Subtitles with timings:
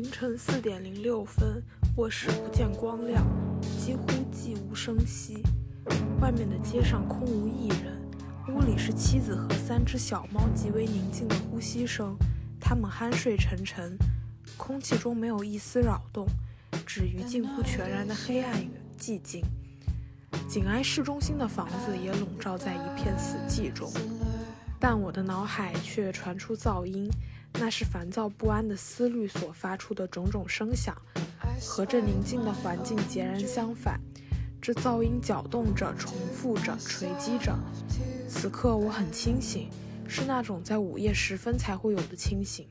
[0.00, 1.62] 凌晨四点零六分，
[1.96, 3.22] 卧室不见光亮，
[3.78, 5.42] 几乎寂无声息。
[6.22, 8.00] 外面的街上空无一人，
[8.48, 12.16] 屋里是妻子和三只小猫极为宁静的呼吸声，
[12.58, 13.94] 它们酣睡沉沉，
[14.56, 16.26] 空气中没有一丝扰动，
[16.86, 19.44] 止于近乎全然的黑暗与寂静。
[20.48, 23.92] 紧挨市中心的房子也笼罩在一片死寂中，
[24.80, 27.06] 但我的脑海却传出噪音。
[27.54, 30.96] 那是烦躁不安的思虑所发出的种种声响，
[31.60, 34.00] 和这宁静的环境截然相反。
[34.62, 37.58] 这噪音搅动着，重复着，锤击着。
[38.28, 39.68] 此刻我很清醒，
[40.06, 42.68] 是那种在午夜时分才会有的清醒，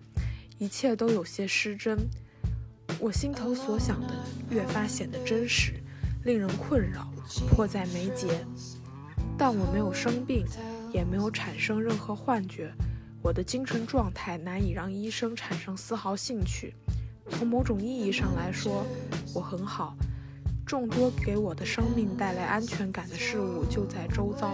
[0.57, 1.97] 一切都有些失真。
[2.99, 4.13] 我心头所想的
[4.49, 5.73] 越发显得真实，
[6.23, 7.11] 令人困扰，
[7.49, 8.45] 迫在眉睫。
[9.37, 10.45] 但我没有生病，
[10.93, 12.73] 也没有产生任何幻觉。
[13.29, 16.73] 我的精神状态难以让医生产生丝毫兴趣。
[17.29, 18.83] 从某种意义上来说，
[19.35, 19.95] 我很好。
[20.65, 24.51] 众多给我的生命带来安全感的事物就在周遭。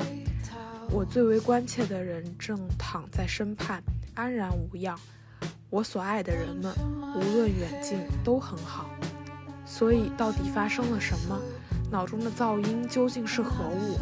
[0.89, 3.81] 我最为关切的人正躺在身畔，
[4.13, 4.99] 安然无恙。
[5.69, 6.73] 我所爱的人们，
[7.15, 8.89] 无论远近，都很好。
[9.65, 11.39] 所以，到底发生了什么？
[11.89, 13.97] 脑中的噪音究竟是何物？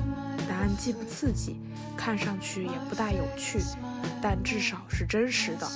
[0.48, 1.58] 答案既不刺激，
[1.98, 3.60] 看上去也不大有趣。
[4.22, 5.68] 但至少是真实的，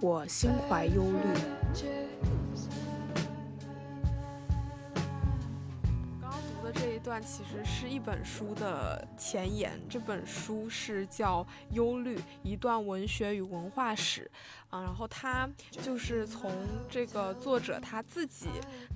[0.00, 1.84] 我心怀忧虑。
[7.04, 14.28] 段其实是一本书的前言，这本书是叫《忧虑：一段文学与文化史》
[14.74, 16.50] 啊，然后它就是从
[16.88, 18.46] 这个作者他自己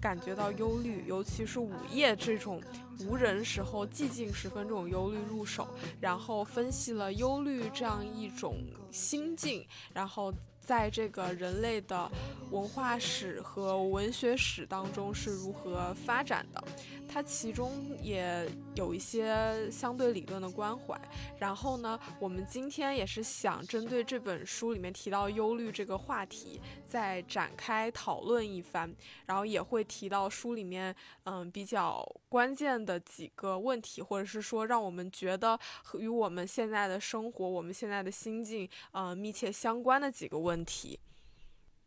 [0.00, 2.62] 感觉到忧虑，尤其是午夜这种。
[3.06, 5.68] 无人时候，寂静时分，这种忧虑入手，
[6.00, 8.56] 然后分析了忧虑这样一种
[8.90, 10.34] 心境，然后
[10.68, 12.10] 在这个人类的
[12.50, 16.62] 文化史和文学史当中是如何发展的。
[17.10, 20.94] 它其中也有一些相对理论的关怀，
[21.38, 28.92] 然后呢，我们今天也是想针对这本书里面提到忧虑这个话题，再展开讨论一番，
[29.26, 30.94] 然后也会提到书里面
[31.24, 35.58] 嗯比较关键的几个问题，或者是说让我们觉得
[35.98, 40.98] 与我们现在的生活、我们现在的心境呃密切相关的几个问题。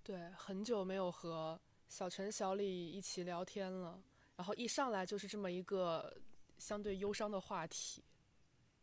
[0.04, 1.60] 对，很久没有和
[1.90, 4.00] 小陈、小李一起聊天了。
[4.38, 6.16] 然后一上来就是这么一个
[6.58, 8.04] 相对忧伤的话题，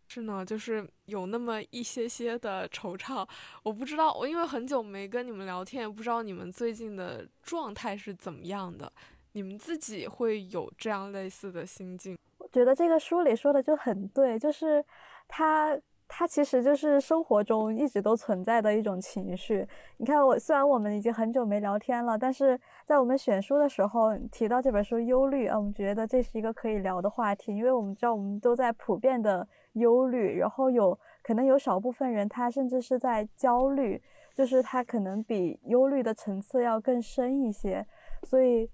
[0.08, 3.28] 是呢，就是有那么一些些的惆怅。
[3.62, 8.91] 我不知道，我因为很久没跟你们聊天，也不知道你们最近的状态是怎么样的。
[9.32, 12.16] 你们自己会有这样类似的心境？
[12.38, 14.84] 我觉得这个书里说的就很对，就是
[15.28, 15.78] 他。
[16.10, 19.69] 它其实就是生活中一直都存在的一种情绪。
[19.98, 29.46] 你看，我虽然我们已经很久没聊天了，但是在我们选书的时候提到这本书《忧虑》，啊，我们觉得这是一个可以聊的话题，因为我们知道我们都在普遍的
[29.78, 34.02] 忧虑，然后有可能有少部分人他甚至是在焦虑，
[34.34, 37.86] 就是他可能比忧虑的层次要更深一些。
[38.24, 38.68] 所以，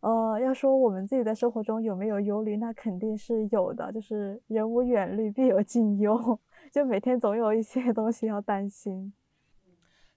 [0.00, 6.38] 呃，要说我们自己的生活中有没有忧虑，那肯定是有的，就是人无远虑，必有近忧。
[6.72, 9.12] 就每天总有一些 东西要担心，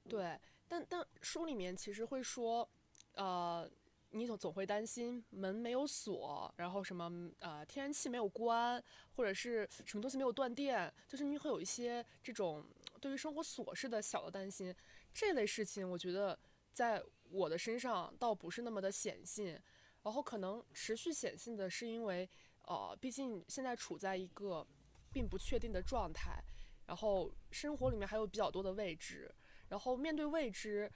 [0.07, 2.67] 对，但但书里面其实会说，
[3.15, 3.69] 呃，
[4.11, 8.83] 你总总会担心门没有锁，然后什么呃天然气没有关，
[9.15, 12.65] 或者是什么东西没有断电，就是你会有一些这种
[12.99, 14.73] 对于生活琐事的小的担心。
[15.13, 16.37] 这类事情，我觉得
[16.73, 19.59] 在我的身上倒不是那么的显性，
[20.03, 22.29] 然后可能持续显性的是因为，
[22.63, 24.65] 呃，毕竟现在处在一个。
[25.11, 26.39] 并不确定的状态，
[26.85, 29.27] 然后生活里面还有比较多的未知，
[29.69, 30.87] 然后面对未知，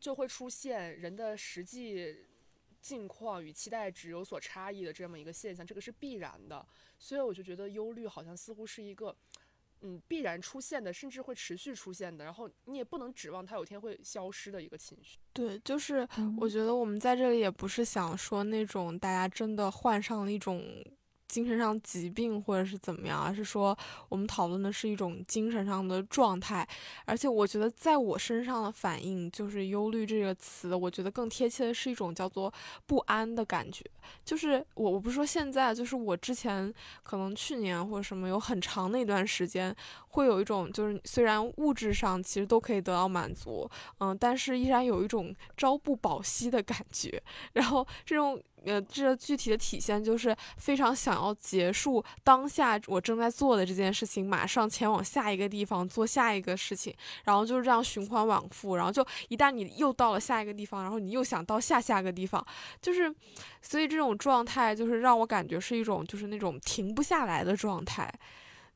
[0.00, 2.24] 就会出现人的实际
[2.82, 6.66] 境况与期待值有所差异的这么一个现象，这个是必然的。
[6.98, 9.16] 所以我就觉得忧虑好像似乎是一个，
[9.80, 12.24] 嗯，必然出现的，甚至会持续出现的。
[12.24, 15.18] 然后你也不能指望它有天会消失的一个情绪。
[15.32, 16.06] 对，就是
[16.38, 20.62] 我觉得我们在这里也不是想说那种大家真的患上了一种。
[21.32, 23.74] 精神上疾病或者是怎么样，而是说
[24.10, 26.68] 我们讨论的是一种精神上的状态。
[27.06, 32.52] 而且我觉得在我身上的反应就是忧虑这个词，我觉得更贴切的是一种叫做
[32.84, 33.82] 不安的感觉。
[34.22, 36.70] 就是我我不是说现在，就是我之前
[37.02, 39.74] 可能去年或者什么有很长的一段时间，
[40.08, 43.66] 会有一种就是虽然物质上其实都可以得到满足，
[44.00, 47.22] 嗯，但是依然有一种朝不保夕的感觉。
[47.54, 56.94] 然后这种呃，这具体的体现就是非常想要结束当下我正在做的这件事情，马上前往下一个地方做下一个事情，
[57.24, 62.44] 然后就是这样循环往复，然后就一旦你又到了下一个地方，然后你又想到下下个地方，
[62.80, 63.12] 就是，
[63.60, 68.12] 所以这种状态就是让我感觉是一种就是那种停不下来的状态，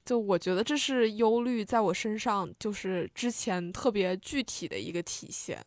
[0.05, 5.65] 就我觉得这是忧虑在我身上就是之前特别具体的一个体现。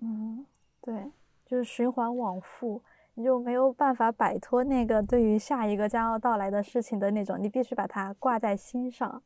[0.00, 0.44] 嗯。
[0.84, 1.10] 对，
[1.46, 2.82] 就是循环往复，
[3.14, 9.22] 你就没有办法摆脱那个对于下一个将要到来的事情的那种，你必须把它挂在心上。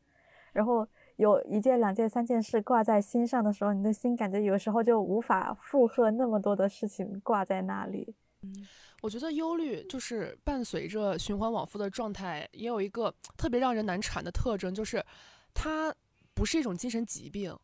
[0.53, 8.15] 然后有一件、两件、三件事挂在心上的时候，你的心感觉有时候就无法负荷那么多的事情挂在那里。
[8.43, 8.55] 嗯，
[9.03, 15.05] 我觉得忧虑就是伴随着循环往复的状态，也有一个特别让人难产的特征，就是
[15.53, 15.93] 它
[16.35, 17.59] 不是一种精神疾病，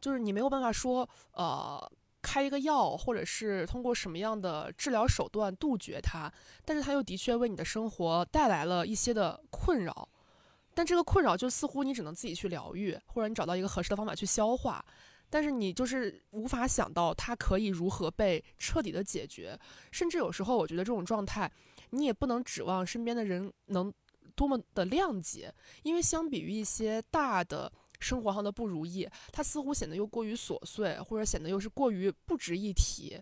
[0.00, 1.88] 就是你没有办法说，呃。
[2.26, 6.28] 开一个药，或者是通过什么样的治疗手段杜绝它，
[6.64, 10.08] 但是它又的确为你的生活带来了一些的困扰，
[10.74, 14.84] 但这个困扰就似乎你只能自己去疗愈，或者你找到一个合适的方法去消化，
[15.30, 19.56] 但是你就是无法想到它可以如何被彻底的解决，
[19.92, 21.48] 甚至有时候我觉得这种状态，
[21.90, 23.92] 你也不能指望身边的人能
[24.34, 27.72] 多么的谅解，因为相比于一些大的。
[28.00, 33.20] 生活上的不如意，它似乎显得又过于琐碎，或者显得又是过于不值一提，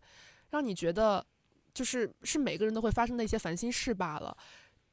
[0.51, 1.25] 让你觉得
[1.73, 4.37] 就是是每个人都会发生的一些烦心事罢了。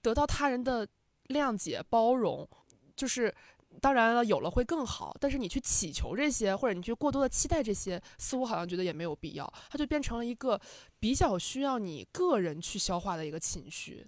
[0.01, 0.87] 得到他人的
[1.27, 2.47] 谅解包容，
[2.95, 3.33] 就是
[3.79, 5.15] 当然了，有了会更好。
[5.19, 9.53] 但是你去祈求这些，或者你去过多的期待这些，似乎好像觉得也没有必要。
[9.69, 10.59] 它就变成了一个
[10.99, 14.07] 比较需要你个人去消化的一个情绪。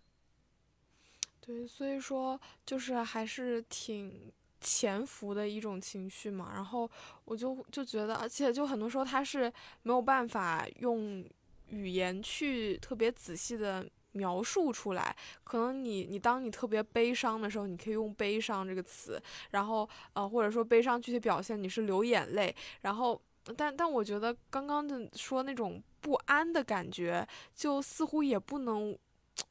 [1.40, 4.32] 对，所以说就是还是挺。
[4.64, 6.90] 潜伏的一种情绪嘛，然后
[7.26, 9.52] 我就就觉得，而且就很多时候他是
[9.84, 11.24] 没有办法用
[11.68, 15.16] 语言去特别仔细的描述出来。
[15.44, 19.22] 可能你你当你特别悲伤的时候，你可以用悲伤这个词，
[19.52, 23.22] 然后呃或者说悲伤具体表现你是流眼泪，然后
[23.58, 28.98] 但但我觉得刚刚的说那种不安的感觉，就似乎也不能。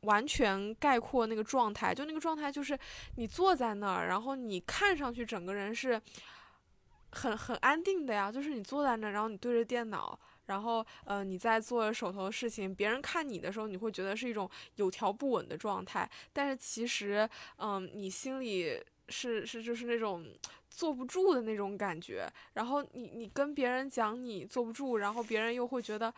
[0.03, 2.79] 完全概括那个状态，就那个状态就是
[3.17, 6.01] 你坐在那儿，然后你看上去整个人是
[7.11, 8.31] 很很安定的呀。
[8.31, 16.09] 就是你坐在那儿，然后你对着电脑，然后呃你在做手头的事情，别人看你的时候，你会觉得是一种有条不紊的状态。
[16.33, 17.29] 但是其实，
[17.59, 20.25] 嗯，你心里是是就是那种
[20.71, 22.31] 坐不住的那种感觉。
[22.55, 26.13] 然后你你跟别人讲你坐不住，然后别人又会觉得。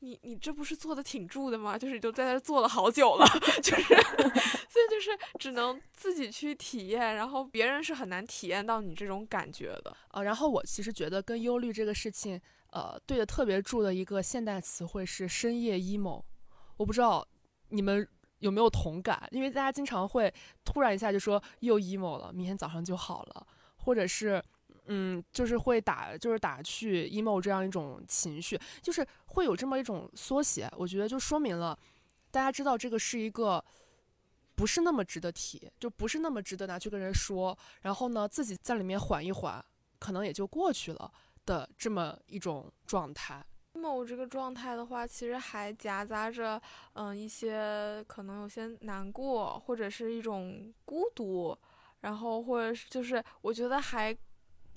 [0.00, 1.76] 你你这不是坐的挺住的吗？
[1.76, 3.26] 就是都在那坐了好久了，
[3.62, 3.94] 就是，
[4.70, 9.96] 所以就是只能自己去体验，然后别人是很难体验到你这种感觉的。
[10.12, 12.40] 呃，然后我其实觉得跟忧虑这个事情，
[12.70, 16.22] 呃，对的特别住的一个现代词汇是深夜 emo。
[16.76, 17.26] 我不知道
[17.70, 18.08] 你们
[18.38, 20.32] 有没有同感，因为大家经常会
[20.64, 23.46] 突然一下就说又 emo 了，明天早上就好了，
[23.76, 24.42] 或者是。
[24.90, 30.66] 嗯，就是会打，就是打去 emo 这样一种情绪，就是会有这么一种缩写。
[30.78, 31.78] 我觉得就说明了，
[32.30, 33.62] 大家知道这个是一个
[34.54, 37.56] 不是那么值得提，就不是那么值得拿去跟人说。
[37.82, 39.62] 然后呢，自己在里面缓一缓，
[39.98, 41.12] 可能也就过去了
[41.44, 43.44] 的这么一种状态。
[43.74, 46.58] emo 这个状态的话，其实还夹杂着
[46.94, 51.54] 嗯一些可能有些难过，或者是一种孤独，
[52.00, 54.16] 然后或者是就是我觉得还。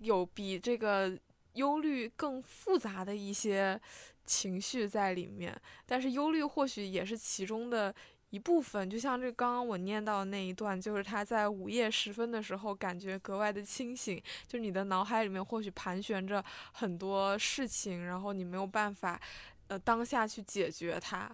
[0.01, 1.17] 有比这个
[1.53, 3.79] 忧虑更复杂的一些
[4.25, 5.55] 情绪在里面，
[5.85, 7.93] 但是忧虑或许也是其中的
[8.29, 8.89] 一部分。
[8.89, 19.19] 就像这刚刚我念到的那一段，就是他在午夜时分的时候感觉格外的清醒，就你的脑海里面或许盘旋着很多事情，然后你没有办法，
[19.67, 21.29] 呃，当下去解决它。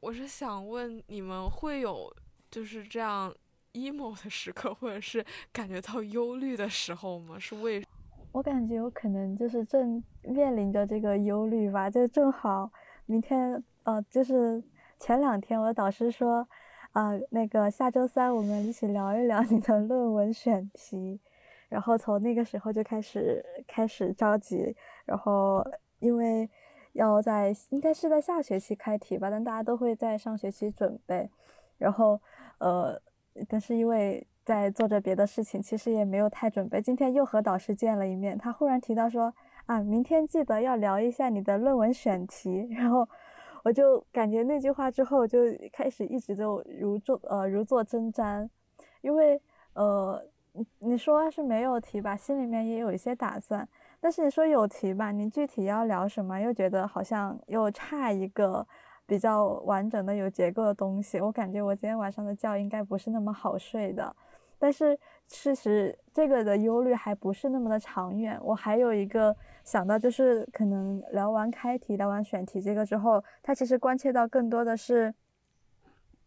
[0.00, 2.14] 我是想问你们会有
[2.50, 3.34] 就是这样。
[3.76, 7.38] Emo 的时刻，或者是感觉到忧虑的时候吗？
[7.38, 7.84] 是为？
[8.32, 12.70] 我感觉有可能就是正面临着这个忧虑吧，就正好
[13.04, 14.62] 明天，呃，就是
[14.98, 16.46] 前两天我的导师说，
[16.92, 21.20] 啊，那个下周三我们一起聊一聊你的论文选题，
[21.68, 25.64] 然后从那个时候就开始开始着急，然后
[25.98, 26.48] 因为
[26.92, 31.30] 要在应该是在下学期开题吧，但大家都会在上学期准备，
[31.78, 32.20] 然后
[32.58, 33.00] 呃。
[33.48, 36.80] 但是因为在做着别的事情，其实也没有太准备。
[36.80, 39.32] 今天又和导师见了一面，他忽然提到说
[39.66, 42.68] ：“啊，明天记得要聊一下你的论文选题。
[42.74, 43.08] ”然后
[43.64, 45.38] 我就感觉那句话之后就
[45.72, 48.48] 开始一直就如坐呃如坐针毡，
[49.00, 49.40] 因为
[49.74, 53.68] 呃你你说是没有题吧，心里面也有一些打算。
[54.00, 58.64] 但是你说有题吧，你具体要聊什么，又觉得好像又差一个
[59.06, 61.20] 比较完整的、有结构的东西。
[61.20, 64.14] 我感觉我今天晚上的觉应该不是那么好睡的。
[64.58, 64.98] 但是
[65.28, 68.38] 事实这个的忧虑还不是那么的长远。
[68.42, 75.14] 我还有一个想到，就是可能聊完开题、聊完选题这个之后，它其实关切到更多的是，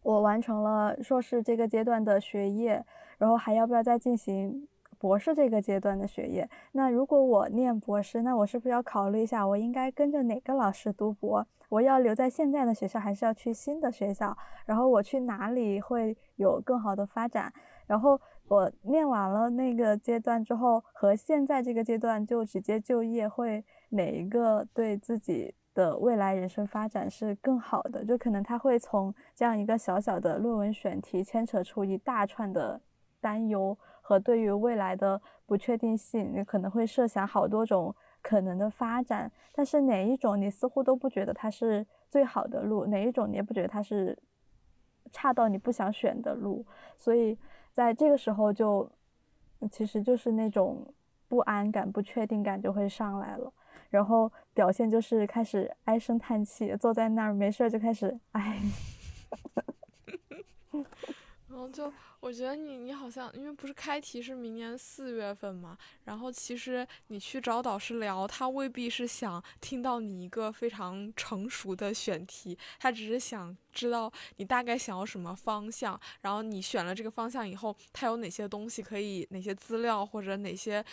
[0.02, 2.84] 我完成了硕士这个阶段的学业，
[3.18, 4.68] 然后还要不要再进行
[5.00, 6.48] 博士这个阶段的学业？
[6.72, 11.44] 那如果我念博士，那我是不是要考虑一下，我应该跟着哪个老师读博？
[11.70, 14.36] 我要留在现在的学校，还是要去新的学校？
[14.66, 17.50] 然后我去哪里会有更好的发展？
[17.86, 28.04] 然后我念完了那个阶段之后，和现在这个阶段就直接就业，会哪一个对自己的未来人生发展是更好的？
[28.04, 32.80] 就可能他会从这样一个小小的论文选题牵扯出一大串的
[33.20, 33.78] 担忧
[34.10, 44.18] 和对于未来的不确定性，你可能会设想好多种可能的发展，但是哪一种你似乎都不觉得它是最好的路，哪一种你也不觉得它是
[45.12, 46.66] 差到你不想选的路，
[46.98, 47.38] 所以。
[47.72, 48.90] 在这个时候，就
[49.70, 50.92] 其实就是那种
[51.28, 53.52] 不安感、不确定感就会上来了，
[53.90, 58.60] 然后表现就是开始唉声叹气，坐在那儿没事儿就开始唉。
[61.50, 80.84] 然后就我觉得你你好像因为不是开题是明年四月份嘛，然后其实你去找导师聊，他未必是想听到你一个非常成熟的选题，他只是想知道你大概想要什么方向，然后你选了这个方向以后，他有哪些东西可以，哪些资料或者哪些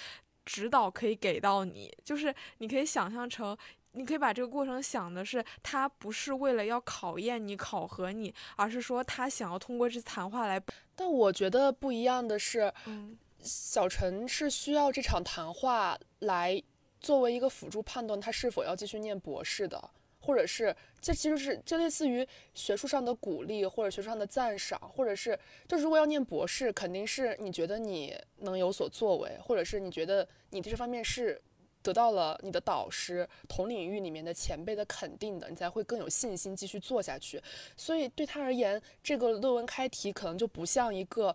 [0.44, 3.56] 指导可以给到你，就是你可以想象成。
[3.98, 10.62] 你可以把这个过程想的是，他不是为了要考验你、考核你，而是说他想要通过这次谈话来。
[10.96, 16.62] 但我觉得不一样的是，嗯，小陈是需要这场谈话来
[17.00, 19.89] 作为一个辅助判断他是否要继续念博士的，
[20.20, 25.38] 或者是这其实是这类似于学术上的鼓励或者学术上的赞赏，或者是
[25.68, 31.42] 就如果要念博士，肯定是你觉得你能有所作为，或者是你觉得你这方面是。
[31.88, 37.41] 得到了你的导师同领域里面的前辈的肯定的，你才会更有信心继续做下去。
[37.77, 41.34] 所以对他而言，这个论文开题可能就不像一个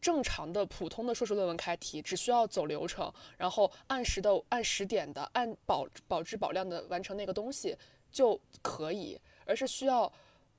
[0.00, 7.76] 正常的普通的硕士论文开题，只需要走流程，然后按时的、按时点的、按保保质保量的完成那个东西
[8.10, 10.12] 就可以，而是需要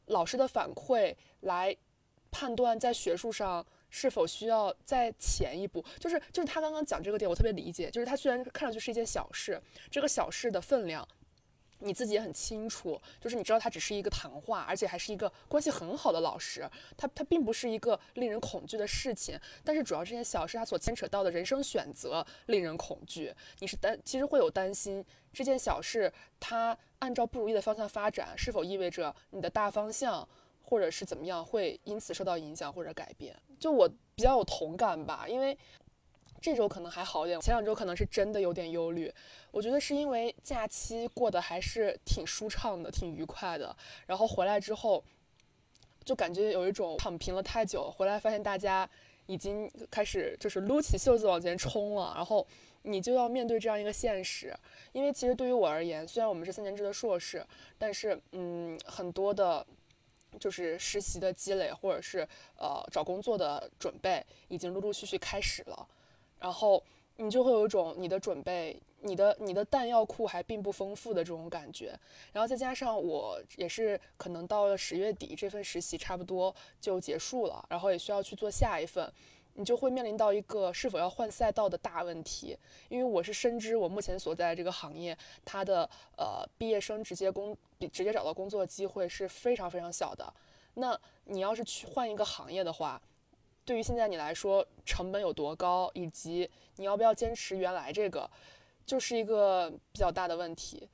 [0.05, 1.75] 老师的反馈来
[2.31, 3.65] 判断在学术上。
[3.95, 5.81] 是否需要再前一步？
[5.97, 7.89] 就是就是他刚刚讲这个点，我特别理解。
[7.89, 11.07] 就是他虽然看上去是一件小事，这个小事的分量，
[11.79, 13.01] 你自己也很清楚。
[13.21, 19.39] 就是你知道他只是一个谈话，而且还是一个关系很好的老师，他他并不是一个令人恐惧的事情。
[19.63, 23.33] 但是主要这件小事，他所牵扯到的人生选择令人恐惧。
[23.59, 30.27] 你是担，其实会有担心这件小事，它按照不如意的方向发展，是否意味着你的大方向？
[30.65, 33.35] 或者是怎么样会因此受到影响或者改变？
[33.59, 35.57] 就我比较有同感吧，因为
[36.41, 39.11] 这周可能还好点，前两周可能是真的有点忧虑。
[39.51, 43.75] 我觉得是因为假期过得还是挺舒畅的，挺愉快的。
[44.05, 45.03] 然后回来之后，
[46.03, 48.87] 就感觉有一种躺平了太久，回来发现大家
[49.27, 52.45] 已经开始就是撸起袖子往前冲了，然后
[52.83, 54.53] 你就要面对这样一个现实。
[54.91, 57.43] 因为其实对于我而言，虽然我们是三年制的硕士，
[57.77, 59.65] 但是嗯，很多的。
[60.39, 62.27] 就是实习的积累，或者是
[62.57, 65.87] 呃找工作的准备，已经陆陆续续开始了。
[66.39, 66.83] 然后
[67.17, 71.97] 你就会有一种你的准备，你的你的弹药库还并不丰富的这种感觉。
[72.33, 79.11] 然后再加上我也是可能到了十月底，这份实习差不多就结束了，然后也需要去做下一份。
[79.57, 82.57] 你就会面临到一个是否要换赛道的大问题，
[82.89, 90.33] 因为我是深知我目前所在这个行业，它的呃毕业生直接工比直接找到工作机会是非常非常小的。
[90.75, 93.01] 那你要是去换一个行业的话，
[93.63, 98.29] 对于现在你来说成本有多高，以及你要不要坚持原来这个，
[98.85, 100.89] 就是一个比较大的问题。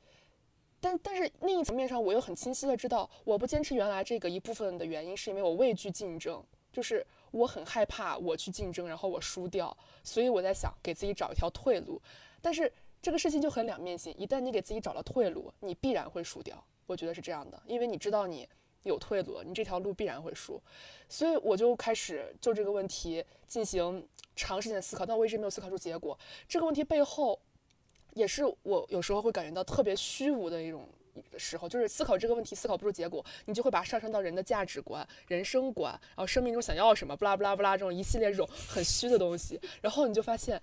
[0.80, 7.06] 但但是另一层面上，我又很清晰的知道，我不坚持原来这个一部分的原因，是因为我畏惧竞争，就是。
[7.32, 12.02] 我很害怕我去竞争，然后我输掉，所以我在想给自己找一条退路。
[12.42, 12.70] 但是
[13.02, 16.64] 这个事情就很两面性，一旦你给自己找了退路，你必然会输掉。
[16.86, 18.48] 我觉得是这样的，因为你知道你
[18.84, 20.62] 有退路，你这条路必然会输。
[21.10, 26.18] 所以我就开始就这个问题进行长时间的思考，但我一直没有思考出结果。
[26.48, 27.40] 这个问题背后，
[28.14, 30.88] 也是我有时候会感觉到特别虚无的一种。
[31.38, 40.60] 时候，就是思考这个问题，思考不出结果，你就会把它上升到人的价值观、人生观，然后生命中想要什么，不拉不拉不拉这种一系列这种很虚的东西，然后你就发现，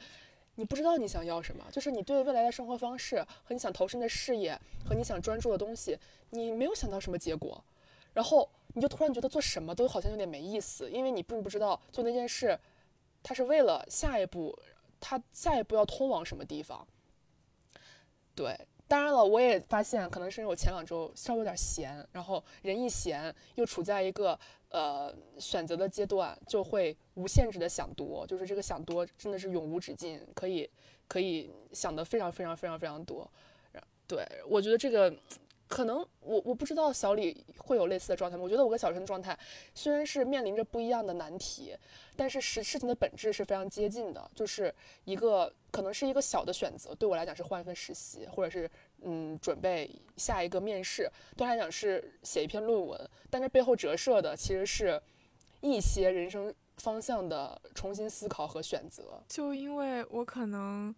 [0.58, 5.96] 你不知道你想要什么，就是你对未来的生活方式和你想投身的事业和你想专注的东西，
[6.30, 7.62] 你没有想到什么结果，
[8.12, 12.58] 然后你就突然觉得做什么都好像有点没意思，因为你并不知道做那件事，
[13.22, 14.58] 它是为了下一步，
[14.98, 16.84] 它下一步要通往什么地方。
[18.34, 24.36] 对，当然了，我也发现可能是因为我前两周稍微有点闲，然后人一闲又处在一个。
[24.70, 30.68] 呃，选择的阶段就会无限制的想多，就是这个想多真的是永无止境，可以
[31.08, 33.26] 可以想的非常非常非常非常多。
[34.06, 35.10] 对我觉得这个
[35.68, 38.42] 可能我我不知道小李会有类似的状态吗？
[38.42, 39.38] 我觉得我跟小陈的状态
[39.74, 41.76] 虽然是面临着不一样的难题，
[42.16, 48.68] 但是事事情的本质是非常接近的，就是一个可能是一个小的选择，对我来讲是换一份实习，或者是。
[49.02, 55.00] 嗯，准备下一个面试，对他来讲是写一篇论文，但这背后折射的其实是
[55.60, 59.22] 一些人生方向的重新思考和选择。
[59.28, 60.92] 就因为我可能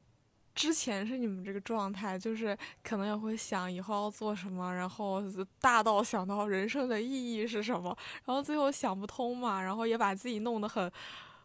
[0.54, 5.22] 之前是你们这个状态，就是可能也会想以后要做什么，然后
[5.60, 10.90] 大到想到人生的意义是什么，然后最后想不通嘛，然后也把自己弄得很。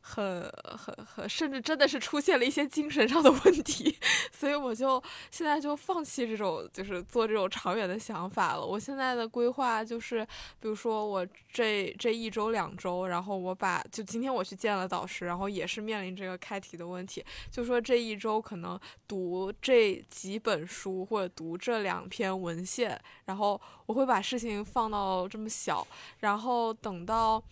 [0.07, 0.43] 很
[0.77, 3.97] 很很，甚至真的是出现了一些精神上的问题，
[4.31, 8.63] 所以我就现在就放弃这种就是做这种长远的想法了。
[8.63, 10.23] 我现在的规划就是，
[10.59, 25.85] 比如说我这这一周两周，然后我把就今天我去见了导师，然后也是面临这个开题的问题，就说这一周可能读这几本书或者读这两篇文献，然后我会把事情放到这么小，
[26.19, 27.43] 然后等到。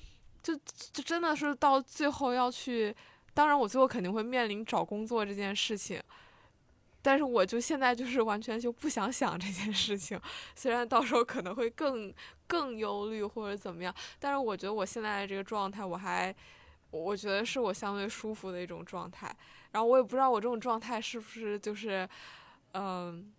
[0.43, 0.53] 就
[0.91, 2.93] 就真的是到最后要去，
[3.33, 6.03] 当然我最后肯定会面临找工作这件事情，
[7.01, 10.19] 但是我就现在就是完全就不想想这件事情，
[10.53, 12.13] 虽然到时候可能会更
[12.45, 16.35] 更忧虑或者怎么样，但是我觉得我现在的这个状态，我还
[16.91, 19.33] 我觉得是我相对舒服的一种状态，
[19.71, 22.07] 然后我也不知道我这种状态是不是就是，
[22.73, 23.33] 嗯，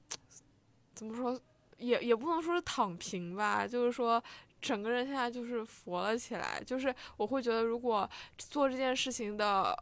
[0.95, 1.39] 怎么说，
[1.77, 4.23] 也也不能说是躺平吧，就是说。
[4.65, 9.79] 整个人现在就是佛了起来，就是我会觉得，如果做这件事情的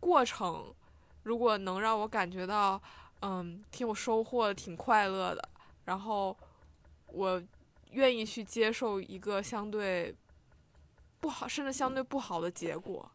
[0.00, 0.74] 过程，
[1.24, 2.80] 如果能让我感觉到，
[3.20, 5.46] 嗯，挺有收获、挺快乐的，
[5.84, 6.34] 然后
[7.08, 7.42] 我
[7.90, 10.14] 愿意去接受一个相对
[11.20, 13.06] 不好，甚至相对不好的结果，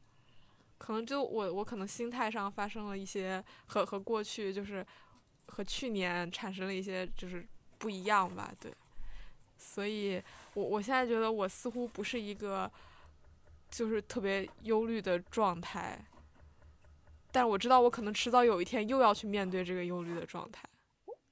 [0.77, 4.85] 可能就我我可能心态上发生了一些和和过去就是
[5.47, 7.43] 和去年产生了一些就是
[7.79, 8.71] 不一样吧，对。
[9.63, 10.19] 所以，
[10.55, 12.69] 我我现在觉得我似乎不是一个，
[13.69, 15.97] 就是特别忧虑的状态，
[17.31, 20.67] 但我知道我可能迟早有一天又要去面对这个忧虑的状态。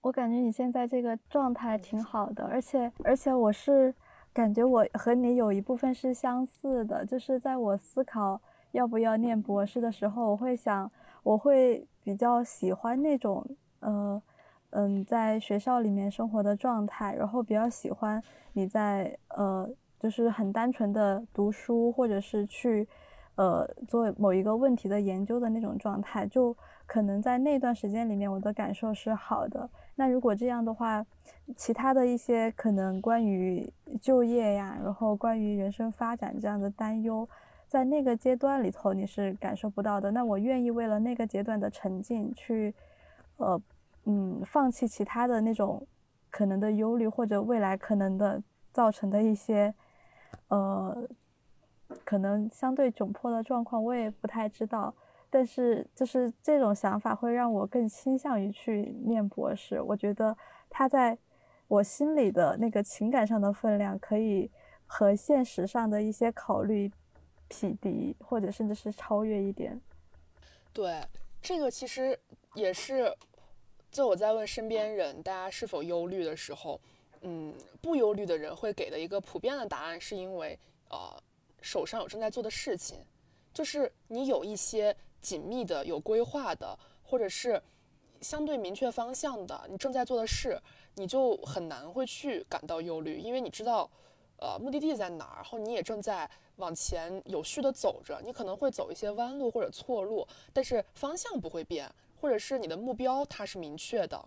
[0.02, 3.94] 我感觉你现在这个状态挺好的，而且而且我是
[4.32, 8.40] 感觉我和你有一部分是相似的，就是在我思考
[8.74, 10.90] 要不要念博士的时候，我会想，
[11.24, 13.46] 我会比较喜欢那种，
[13.80, 14.22] 呃。
[14.72, 18.22] 嗯，在学校里面生活的状态，然后比较喜欢
[18.54, 19.68] 你在呃，
[20.00, 22.88] 就是很单纯的读书，或者是去
[23.34, 26.56] 呃做某一个问题的研究的那种状态，就
[26.86, 29.68] 可能在那段时间里面，我的感受是好的。
[29.96, 31.04] 那如果这样的话，
[31.58, 33.68] 其他的一些可能关于
[34.00, 37.28] 就业呀，然后关于人生发展这样的担忧，
[37.68, 40.12] 在那个阶段里头你是感受不到的。
[40.12, 42.76] 那我愿意为了那个阶段的沉浸去，
[43.38, 43.60] 呃。
[44.12, 45.86] 嗯，放弃其他的那种
[46.32, 48.42] 可能的忧虑，或者未来可能的
[48.74, 49.72] 造成的一些，
[50.48, 51.08] 呃，
[52.04, 54.92] 可能相对窘迫的状况，我也不太知道。
[55.30, 59.80] 但是，就是这种想法会让我更倾向于去念博士。
[59.80, 60.36] 我觉得
[60.72, 61.16] 他在
[61.68, 64.50] 我心里的那个情感上的分量，可以
[64.88, 66.92] 和现实上的一些考虑
[67.48, 69.80] 匹敌，或者甚至是超越一点。
[70.74, 71.00] 对，
[71.40, 72.20] 这个其实
[72.56, 73.16] 也是。
[73.92, 76.80] 就我在问身边人，大家是否忧虑的时候，
[77.22, 80.58] 嗯，不忧虑的人会给的一个普遍的答案，是因为
[80.90, 81.12] 呃
[81.62, 82.98] 手上有正在做的事情，
[83.54, 87.62] 就是你有一些紧密的、有规划的，或者是
[88.22, 90.62] 相对明确方向的，你正在做的事，
[90.96, 93.90] 你就很难会去感到忧虑，因为你知道，
[94.38, 101.92] 呃，目的地在哪儿，然后你也正在往前有序的走着，你可能会走一些弯路或者错路，但是方向不会变。
[102.20, 104.24] 或者是你的目标它是明确的，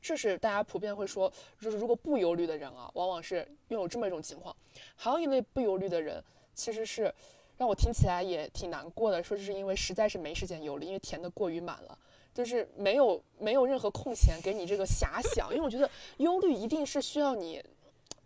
[0.00, 4.54] 这是大家普遍会说，就是如果不忧虑的人啊，往往是拥有这么一种情况。
[4.94, 6.22] 还有一类不忧虑的人，
[6.54, 7.12] 其实是
[7.56, 11.98] 让我听起来也挺难过的，说是因为实在是没时间忧虑，因为填的过于满了，
[12.34, 15.48] 就是没有没有任何空闲给你这个遐想。
[15.50, 17.64] 因为我觉得忧虑一定是需要你，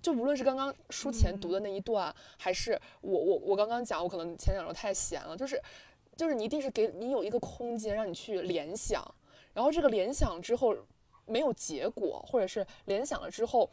[0.02, 5.62] 就无论是刚刚书前读的那一段，还是我我我刚刚讲，我可能前两周太闲了，就是。
[6.16, 9.03] 就是你一定是给你有一个空间让你去联想，
[9.53, 10.77] 然后这个联想之后
[11.27, 13.70] 没有结果，或者是联想了之后。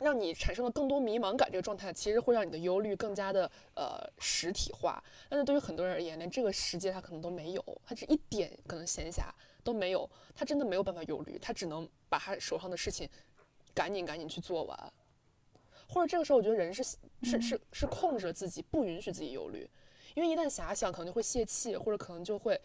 [0.00, 5.02] 让你产生了更多迷茫感，这个状态其实会让你的忧虑更加的呃实体化。
[5.28, 9.24] 但是对于很多人而言，连这个时间他可能都没有，他这一点可能闲暇
[9.64, 13.08] 都没有，他真的没有办法忧虑，他只能把他手上的事情
[13.74, 14.92] 赶紧赶紧去做完。
[15.88, 16.84] 或者这个时候，我觉得人是
[17.24, 19.68] 是是是控制了自己，不允许自己忧虑，
[20.18, 22.60] 因为一旦遐想，可能就会泄气，或者可能就会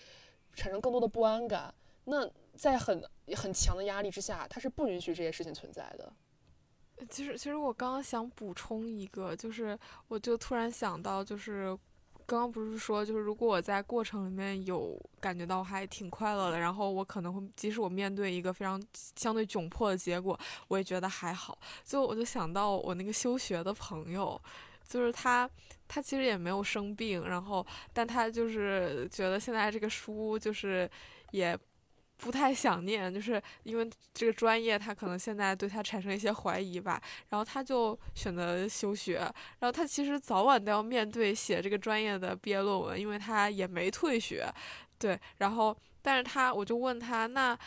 [0.56, 1.72] 产生更多的不安感。
[2.06, 6.12] 那在很很强的压力之下，他是不允许这些事情存在的。
[7.12, 11.78] 其实，其实我刚刚想补充一个，就是我就突然想到，就是
[12.26, 18.82] 刚刚不是说，就是如果我在过程里面有感觉到还挺快乐的，然后我可能会，即使我面对一个非常
[19.16, 20.40] 相对窘迫的结果，
[20.70, 21.56] 我也觉得还好。
[21.86, 24.42] 就我就想到我那个休学的朋友，
[24.88, 25.50] 就是他，
[25.94, 30.90] 他其实也没有生病，然后，但他就是觉得现在这个书就是
[31.32, 31.58] 也。
[32.16, 39.18] 不太想念，就是因为这个专业，他可能现在对他产生一些怀疑吧，然后他就选择休学。
[39.60, 44.48] 然后他其实早晚都要面对写这个专业的毕业论文，因为他也没退学，
[44.98, 45.20] 对。
[45.40, 47.58] 然后，但是他，我就问他，那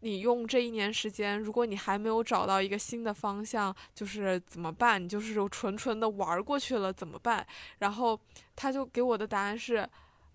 [0.00, 5.02] 你用这一年时间，如果你还没有找到一个新的方向，就是怎么办？
[5.02, 7.46] 你就是纯纯的玩过去了，怎么办？
[7.78, 8.18] 然后
[8.56, 9.88] 他就给我的答案是。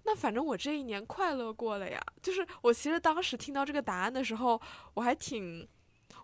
[0.08, 4.62] 那反正我这一年快乐过了呀，就是我其实当时听到这个答案的时候，
[4.93, 5.67] 我还挺，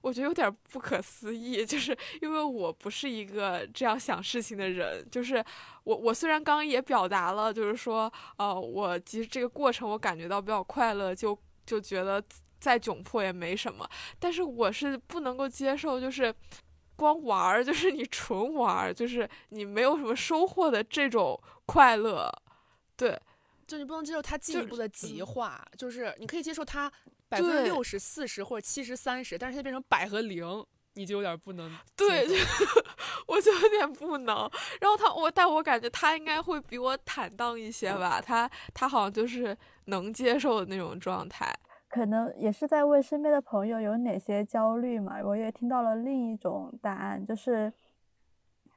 [0.04, 5.43] 我觉得有点不可思议，就是因为我不是一个这样想事情的人，就是
[5.84, 12.23] 我我虽然刚刚也表达了，就是说，呃，我其实这个过程我感觉到比较快乐，就就觉得
[12.62, 16.34] 再窘迫也没什么，但是我是不能够接受，就是
[16.95, 22.32] 光玩儿， 就是你纯玩儿，就是你没有什么收获的这种快乐，
[22.95, 23.19] 对。
[23.67, 26.91] 就你不能接受它进一步的极化，就是你可以接受它
[27.30, 31.74] 百分之六十四十或者七十三十，但是它变成百和零，你就有点不能。
[31.95, 32.28] 对，
[33.28, 34.36] 我就有点不能。
[34.82, 41.50] 然后他我，但我感觉他应该会比我坦荡一些吧，他他好像就是能接受的那种状态。
[41.91, 47.73] 可能也是在问身边的朋友有哪些焦虑嘛，我也听到了另一种答案，就是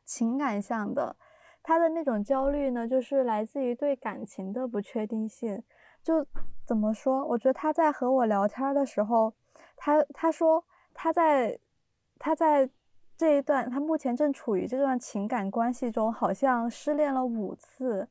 [0.05, 1.15] 情感向的。
[1.63, 5.63] 他的那种焦虑呢，就是来自于对感情的不确定性。
[6.03, 6.27] 就
[6.67, 7.25] 怎么说？
[7.25, 9.33] 我觉得他在和我聊天的时候，
[9.77, 11.59] 他他说他在
[12.19, 12.69] 他在
[13.17, 18.09] 这一段，他目前正处于这段情感关系中，好像失恋了五次。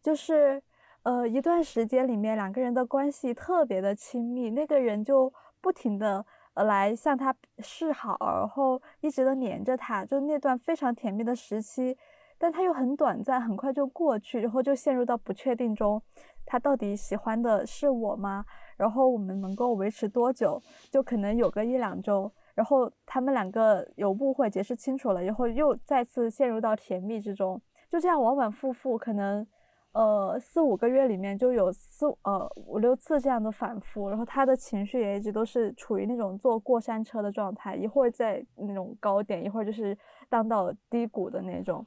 [0.00, 0.62] 就是
[1.02, 11.96] 呃一段时间里面，两个人的关系特别的亲密，那个人就不停的呃来向他示好，然后一直的黏着他，就那段非常甜蜜的时期。
[12.40, 16.00] 但他又很短暂，很快就过去，然后就陷入到不确定中。
[16.46, 18.44] 他到底喜欢的是我吗？
[18.76, 20.62] 然后我们能够维持多久？
[20.88, 22.30] 就可能有个一两周。
[22.54, 27.60] 然后他们两个有误会，解释清楚了以后，又再次陷入到甜蜜之中。
[27.90, 29.44] 就这样往往复复，可能
[29.92, 34.08] 呃四五个月里面就有四呃五六次这样的反复。
[34.08, 39.96] 然后他的情绪也一直都是处于那种坐过山车的状态，一会儿在那种高点，一会儿就是
[40.28, 41.84] 荡到低谷的那种。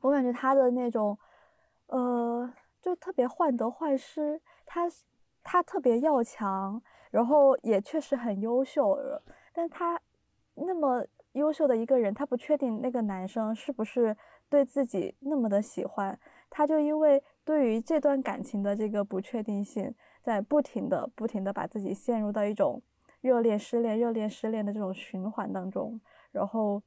[0.00, 1.16] 我感觉他的那种，
[1.86, 4.40] 呃，就特别患得患失。
[4.66, 4.88] 他
[5.44, 8.98] 他特别要强，然后也确实很优秀。
[9.52, 10.00] 但他
[10.54, 14.16] 那么优秀的一个人，他不确定那个男生是不是
[14.48, 16.18] 对自己那么的喜欢。
[16.54, 22.82] 他就因为对于这段感情的这个不确定性，在不停的不停的把自己陷入到一种
[23.22, 25.98] 热恋失恋、热恋失恋的这种循环当中。
[26.30, 26.82] 然后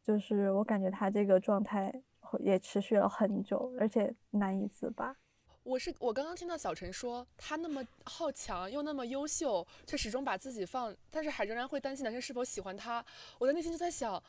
[0.00, 2.02] 就是我感觉他这个状态。
[2.38, 5.16] 也持续了很久，而且难以自拔。
[5.64, 13.04] 我是我刚刚听到小陈说，他那么好强又那么优秀，却始终把自己放，但是还仍然会担心男生是否喜欢他。
[13.40, 14.22] 我的内心就在想，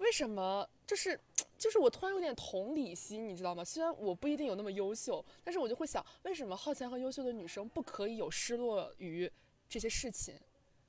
[0.00, 0.68] 为什么？
[0.86, 1.18] 就是
[1.56, 3.64] 就是我突然有点同理心，你知道吗？
[3.64, 9.30] 虽然我不一定有那么优秀，但是我就会想，为什么好强和优秀的女生不可以有失落于
[9.68, 10.34] 这些事情，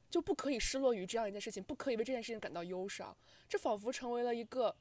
[0.10, 3.16] 就不可以失落于这样一件事情，不可以为这件事情感到忧伤？
[3.48, 4.76] 这仿佛成为了一个。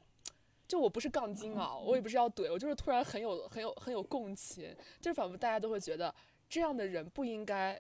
[0.68, 6.14] 就我不是杠精啊，我也不是要怼，我就是突然很有很有很有共情，就是仿佛大家都会觉得
[6.48, 7.76] 这样的人不应该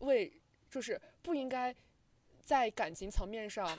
[0.00, 0.32] 为，
[0.68, 1.72] 就是不应该
[2.42, 3.78] 在感情层面上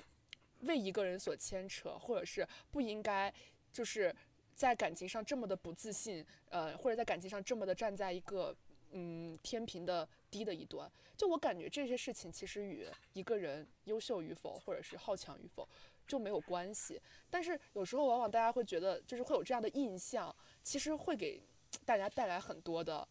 [0.65, 3.33] 为一个人所牵扯，或者是不应该
[3.71, 4.13] 就是
[4.55, 8.55] 在感情上这么的不自信，呃，或者在感情上这么的站在一个
[8.91, 10.91] 嗯天平的低的一端。
[11.17, 15.67] 就我感觉这些事情其实与一个人优秀与否，或者是好强与否。
[16.07, 17.01] 就没有关系，
[17.31, 21.41] 但是有时候往往大家会觉得，就是会有这样的印象，其实会给
[21.83, 23.07] 大家带来很多的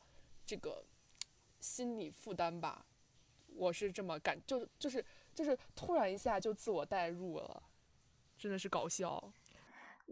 [0.46, 0.80] 这个
[1.58, 2.86] 心理负担吧。
[3.48, 7.62] 我是这么感，就就是就是突然一下就自我代入了，
[8.38, 9.22] 真的是搞笑。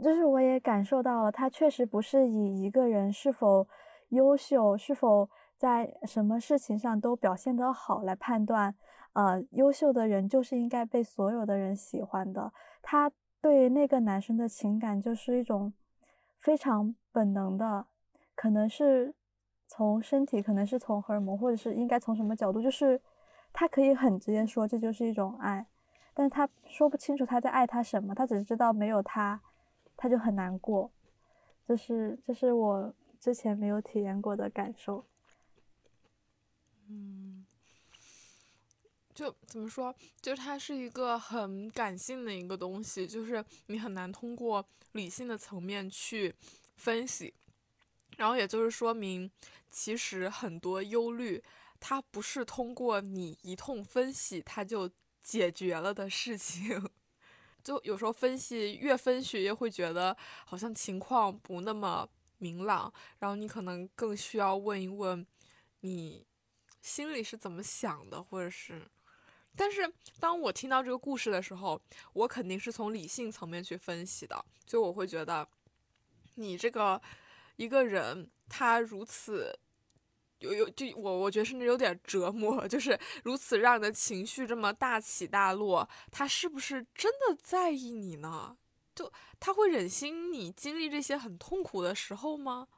[0.02, 3.66] 就是我也感受到了，他确实不是以一个人是否
[4.08, 8.74] 优秀、是否在什么事情上都表现得好来判断。
[9.12, 12.50] 呃，优秀的人就是应该被所有的人喜欢的。
[12.80, 15.72] 他对那个男生的情感就是一种
[16.38, 17.86] 非常本能的，
[18.34, 19.14] 可能是
[19.68, 22.98] 从身体，可能是从荷尔蒙，或者是应该从什么角度，就是
[23.52, 25.66] 他可以很直接说这就是一种爱，
[26.14, 29.40] 但是他说不清楚他在爱他什么，他只知道没有他。
[29.94, 30.90] 他就很难过，
[31.64, 35.06] 这是这是我之前没有体验过的感受。
[36.88, 37.46] 嗯，
[39.14, 46.34] 就怎么说，就是它是一个很感性的一个东西，就是你很难通过理性的层面去
[46.74, 47.32] 分析。
[48.16, 49.30] 然后也就是说明，
[49.70, 51.40] 其实很多忧虑，
[51.84, 54.88] 它不是通过你一通分析它就
[55.20, 56.88] 解决了的事情。
[57.60, 60.16] 就有时候分析越分析越会觉得
[60.46, 65.26] 好像情况不那么明朗，然后你可能更需要问一问
[65.80, 66.24] 你
[66.80, 68.88] 心里是怎么想的，或者是，
[69.56, 75.48] 但是当我听到这个故事的时候，我肯定是从理性层面去分析的，就我会觉得
[76.36, 77.02] 你这个
[77.56, 79.58] 一个人他如此。
[80.42, 88.56] 有有就我我觉得甚至有点折磨，就是如此让你的情绪这么大起大落，他是不是真的在意你呢？
[88.94, 92.68] 就他会忍心你经历这些很痛苦的时候吗？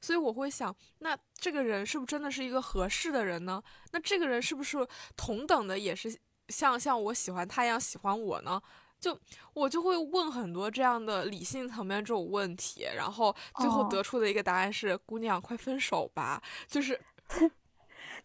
[0.00, 3.62] 所以我会想，那这个人是不是真的是一个合适的人呢？
[3.92, 6.14] 那这个人是不是同等的也是
[6.48, 8.60] 像像我喜欢他一样喜欢我呢？
[9.00, 9.18] 就
[9.54, 16.42] 我就会问很多这样的理性层面这种问题，然后最后得出的一个答案是：姑娘，快分手吧！
[16.66, 17.00] 就是。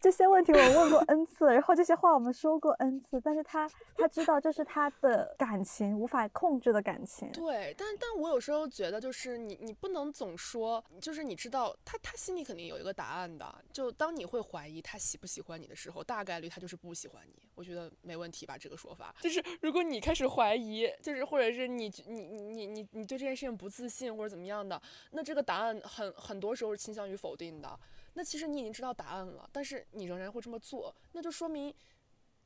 [0.00, 7.28] 这些问题我问过 n 次，然后这些话我们说过 n 次，但是他他知道这是他的感情无法控制的感情。
[7.32, 13.52] 对，但但我有时候觉得就是你你不能总说，就是你知道他他心里肯定有一个答案的。
[13.72, 17.42] 就当你会怀疑他喜不喜欢你的时候，大概率他就是不喜欢你。
[17.56, 18.56] 我觉得没问题吧？
[18.56, 27.76] 这个说法就是如果你开始怀疑，就是或者是你你你你你对这件事情不自信或者怎么样的，那这个答案很很多时候是倾向于否定的。
[28.18, 31.72] 那其实你已经知道答案了，但是你仍然会这么做，那就说明，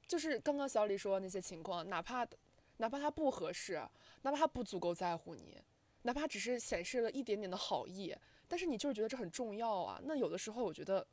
[0.06, 2.28] 就是刚刚小李说的那些情况，哪怕
[2.76, 3.82] 哪怕他不合适，
[4.20, 5.58] 哪怕他不足够在乎你，
[6.02, 8.14] 哪怕只是显示了一点点的好意，
[8.46, 9.98] 但是你就是觉得这很重要啊。
[10.04, 11.06] 那有的时候我觉得，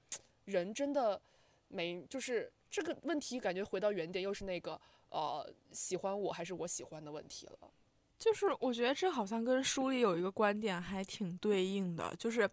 [0.43, 1.21] 人真的
[1.69, 7.71] 没，就是这个问题感觉回到原点，又是那个呃喜欢我还是我喜欢的问题了。
[8.17, 12.49] 就是我觉得这好像跟书里有一个观点还挺对应的，就是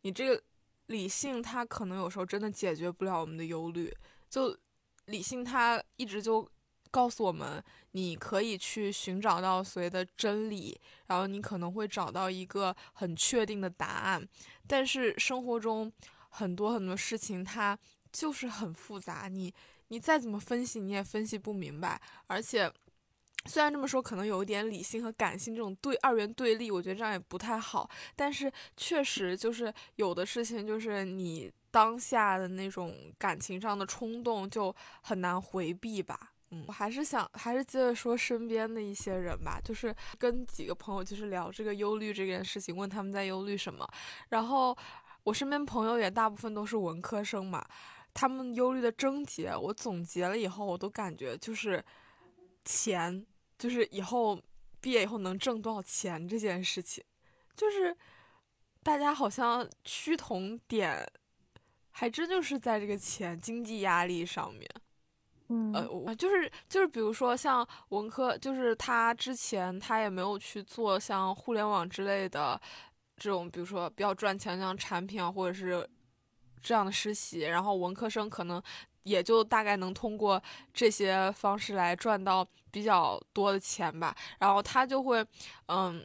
[0.00, 0.42] 你这个。
[0.86, 3.94] 理性，它可能有时候真的解决不了我们的忧虑。
[4.28, 4.56] 就
[5.06, 6.48] 理性，它一直就
[6.90, 14.28] 告诉我们，你可以去寻找到所谓的真理，然后你可能会找到一个很确定的答案。
[14.66, 15.92] 但是生活中
[16.28, 17.78] 很多很多事情，它
[18.12, 19.52] 就是很复杂，你
[19.88, 22.72] 你再怎么分析，你也分析不明白，而且。
[23.46, 27.88] 虽然这么说可能有一点理性和感性这种对二元对立，我觉得这样也不太好。
[28.16, 36.32] 但是确实就是有的事情，就是你当下的那种感情上的冲动就很难回避吧。
[36.52, 43.86] 嗯，我还是想还是接着说身边的一些人吧，就是跟几个朋友就是聊这个忧虑这件事情，问他们在忧虑什么。
[44.30, 44.74] 然后
[45.22, 47.62] 我身边朋友也大部分都是文科生嘛，
[48.14, 51.84] 他们忧虑的症结，我总结了以后，我都感觉就是
[52.64, 53.26] 钱。
[53.58, 54.40] 就是以后
[54.80, 57.02] 毕业以后能挣多少钱这件事情，
[57.56, 57.96] 就是
[58.82, 61.06] 大家好像趋同点，
[61.90, 64.68] 还真就是在这个钱经济压力上面。
[65.48, 72.60] 嗯，呃，就是就是比如说像文科，就是他之前他也没有去做像互联网之类的
[73.16, 75.88] 这种，比如说比较赚钱像产品啊，或者是
[76.62, 78.62] 这样的实习，然后文科生可能。
[79.04, 82.42] 也就大概能通过这些方式来赚到
[82.74, 85.24] 比较多的钱吧，然后他就会，
[85.68, 86.04] 嗯，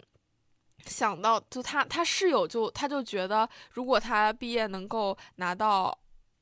[0.85, 5.97] 想到就他他室友就他就觉得，如果他毕业能够拿到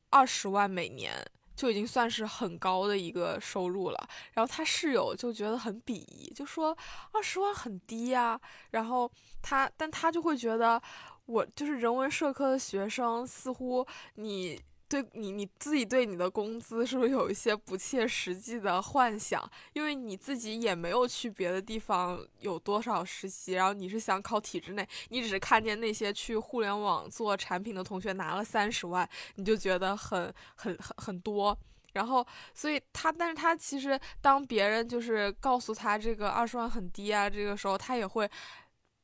[0.09, 4.09] 二十万每年，就已经算是很高的一个收入了。
[4.33, 6.77] 然后他室友就觉得很鄙夷，就说
[7.13, 8.37] 二十万很低呀。
[8.71, 9.09] 然后
[9.41, 10.81] 他但他就会觉得，
[11.25, 14.61] 我就是人文社科的学生，似乎你。
[14.89, 19.49] 对你你自己对你的工资是不是有一些不切实际的幻想？
[19.73, 31.57] 因为你自己也没有去别的地方有多少实习，然后你是想考体制内，你只是看见那些去互联网做产品的同学拿了三十万，你就觉得很很很很多。
[31.93, 38.29] 然后，所以他，但是他其实当别人就是告诉他这个二十万很低啊，这个时候他也会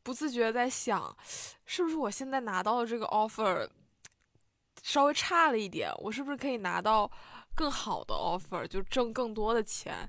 [0.02, 1.14] 不自觉在想，
[1.66, 3.68] 是不是我现在拿到的这个 offer。
[4.84, 7.10] 稍微差了一点，我是不是可以拿到
[7.56, 10.08] 更好的 offer，就挣更多的钱？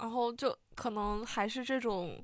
[0.00, 2.18] 然后就可能还是这种，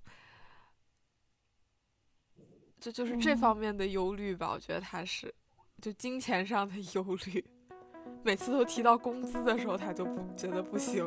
[2.80, 4.50] 就就是这方面的忧虑吧。
[4.50, 5.32] 我觉得他是，
[5.82, 7.44] 就金钱上的忧虑。
[8.22, 11.06] 每次都提到工资的时候，他就不觉得不行。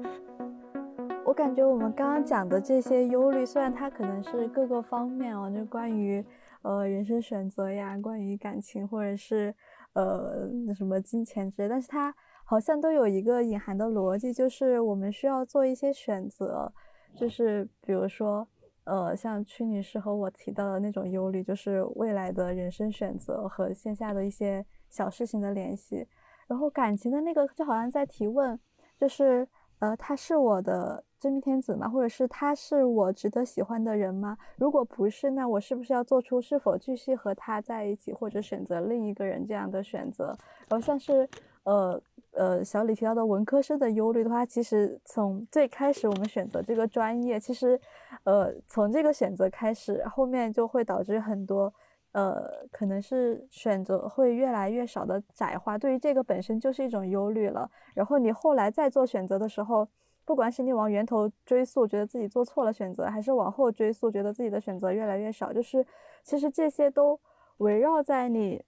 [1.24, 6.22] 我感觉我们刚刚讲的这些忧虑，虽然它可能是各个方面哦，就关于
[6.60, 9.54] 呃人生选择呀，关于感情，或者是。
[9.96, 16.70] 呃，什么金钱之类，但是它好像都有一个隐含的逻辑，就是我们需要做一些选择，
[17.16, 18.46] 就是比如说，
[18.84, 26.06] 呃，像曲女士和我提到的那种忧虑，就是未来的人生选择和线下的一些小事情的联系，
[26.46, 28.60] 然后感情的那个就好像在提问，
[28.98, 29.48] 就是。
[29.78, 31.88] 呃，他是我的真命天子吗？
[31.88, 34.36] 或者是他是我值得喜欢的人吗？
[34.56, 40.36] 如果不是，那我是不是要做出是否继续和他在一起，或者选择另一个人这样的选择？
[40.68, 41.28] 然后像是，
[41.64, 42.00] 呃
[42.32, 47.80] 呃，小李提到的文科生的忧虑的话，其实从最开始我们选择这个专业，其实，
[48.24, 51.72] 呃，从这个选择开始，后面就会导致很多。
[52.12, 57.70] 呃，可能是选择会越来越少的窄化，对于这个本身就是一种忧虑了。
[57.94, 59.86] 然后你后来再做选择的时候，
[60.26, 65.86] 不管是你往源头追溯，觉得自己做错了选择，还是往后追溯，觉得自己的选择越来越少，就是
[66.22, 67.18] 其实这些都
[67.58, 68.62] 围绕在你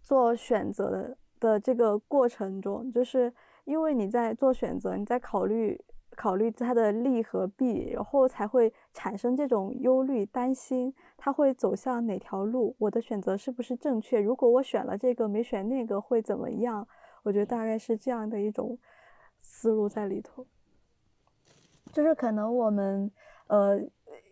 [0.00, 3.30] 做选择的的这个过程中，就是
[3.64, 5.78] 因为你在做选择，你在考虑。
[6.16, 12.76] 考虑它的利和弊，然后才会产生这种忧虑、担心，它会走向哪条路？
[12.78, 14.20] 我的选择是不是正确？
[14.20, 16.86] 如果我选了这个，没选那个，会怎么样？
[17.24, 18.78] 我觉得大概是这样的一种
[19.44, 20.46] 思路在里头，
[21.92, 23.10] 就是可能我们，
[23.46, 23.80] 呃。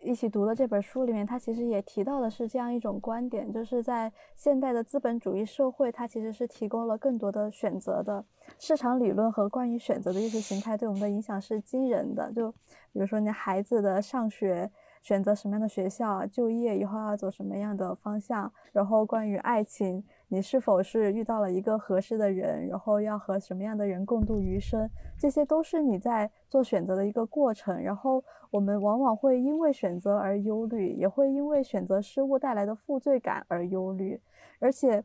[0.01, 8.23] 一起读的这本书里面，它其实也提到的是这样一种观点，就是在现代的资本主义社会，它其实是提供了更多的选择的。
[8.57, 12.31] 市场理论和关于选择的意识形态对我们的影响是惊人的。
[12.31, 12.49] 就
[12.93, 14.71] 比如说你孩子的上学，
[15.01, 20.01] 选择什么样的学校，就业以后要走什么样的方向，然后关于爱情。
[20.33, 24.89] 你是否是遇到了一个合适的人，然后要和什么样的人共度余生？
[25.15, 27.79] 这些都是你在做选择的一个过程。
[27.79, 34.19] 然后我们往往会因为选择而忧虑，也会因为选择失误带来的负罪感而忧虑。
[34.57, 35.03] 而且，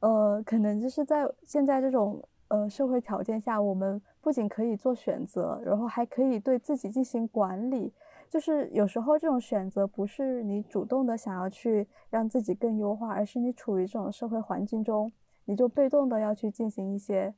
[0.00, 7.92] 呃，可能就是在现在这种呃社会条件下，我们不仅可以做选择，然后还可以对自己进行管理。
[8.30, 15.10] 就是有时候这种选择不是你主动的想要去让自己更优化，而是你处于这种社会环境中，
[15.46, 17.34] 你就被动的要去进行一些，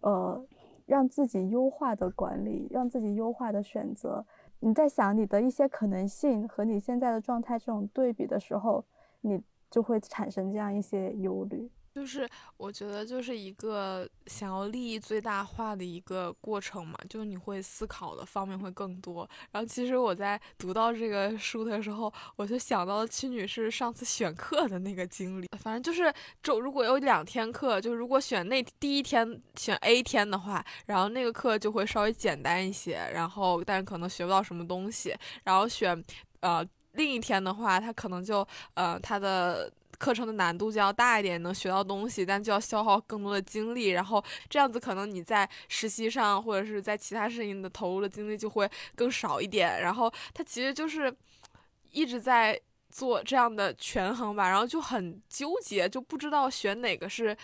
[0.00, 0.42] 呃，
[0.86, 4.24] 让自己优化的管理，让自己优化的选择。
[4.60, 8.82] 你在想你的一些可能性和你现在的状态这种对比的时候，
[9.20, 11.70] 你就会产生这样一些忧虑。
[11.94, 12.26] 就是
[12.56, 19.28] 我觉得就是一个想要利益最大化的一个过程嘛，就是你会思考的方面会更多。
[19.50, 25.46] 然后其实我在读到这个书的时候，我就想到了屈女士上次选课的那个经历。
[25.58, 35.14] 反正就是周如果有两天课，就如果选那第一天选 A 天的话，然后那个课就会稍微简单一些，然后但是可能学不到什么东西。
[35.44, 36.02] 然后选
[36.40, 39.70] 呃另一天的话，他可能就呃他的。
[40.02, 43.90] 课程的难度就要大一点，能学到东西，但就要消耗更多的精力。
[43.90, 49.80] 然后这样子，可能你在实习上或者是在其他事情的投入的精力就会更少一点。
[49.80, 51.14] 然后他其实就是
[51.92, 52.60] 一直在
[52.90, 57.36] 做这样的权衡吧，然后就很纠结，就不知道选哪个是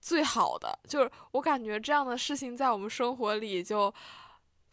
[0.00, 0.78] 最好的。
[0.86, 3.92] 就是我感觉这样的事情在我们生活里就。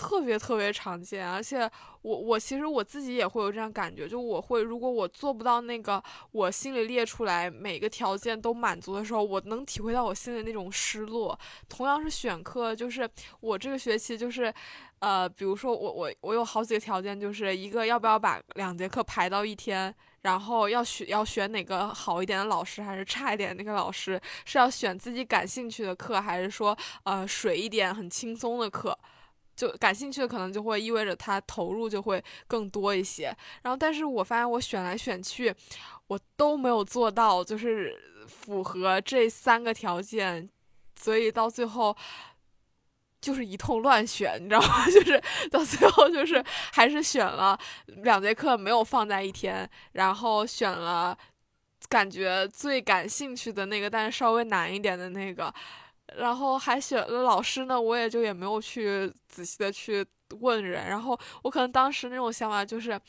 [0.01, 1.69] 特别特别常见，而且
[2.01, 11.37] 我我其实我自己也会有这样感觉，就我会如果我做不到那个我心里列出来每个条件都满足的时候，我能体会到我心里那种失落。
[11.69, 13.07] 同样是选课，就是
[13.41, 14.51] 我这个学期就是，
[14.97, 19.93] 呃，比如说我我我有好几个条件，就是一个要不要把两节课排到一天，
[20.23, 28.97] 然后要选要选哪个好一点的老师还是差一点那个老师，是要选自己感兴趣的课，还是说呃水一点很轻松的课。
[29.61, 33.25] 就感兴趣的可能就会意味着他投入就会更多一些，
[33.61, 35.53] 然后但是我发现我选来选去，
[36.07, 37.95] 我都没有做到，就是
[38.27, 40.49] 符合这三个条件
[40.99, 41.95] 所以到最后
[43.21, 44.83] 就是一通乱选，你知道吗？
[44.89, 46.43] 就是到最后就是
[46.73, 47.55] 还是选了
[47.85, 51.15] 两节课没有放在一天，然后选了
[51.87, 55.53] 感觉最感兴趣的那个，但是稍微难一点的那个，
[56.17, 60.05] 然后还选了老师呢，我也就也没有去仔细的去
[60.39, 62.99] 问人，然后我可能当时那种想法就是。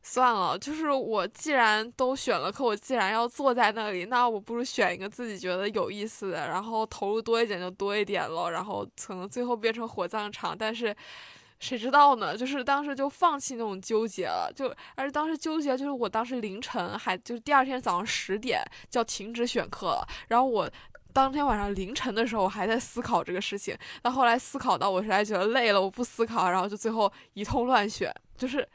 [0.00, 10.56] 算了，就是我既然都选了课，我既然要坐在那里，那我不如选一个自己觉得有意思的，然后投入多一点就多一点了，然后可能最后变成火葬场。
[10.56, 10.96] 但是
[11.58, 12.34] 谁知道呢？
[12.34, 20.70] 就是当时就放弃那种纠结了，就而且当时纠结就是我当时凌晨还就是第二天早上十点就要停止选课了，然后我
[21.18, 28.66] 当天晚上凌晨的时候我还在思考这个事情，到后来思考到我实在觉得累了，我不思考，然后就最后一通乱选，就是。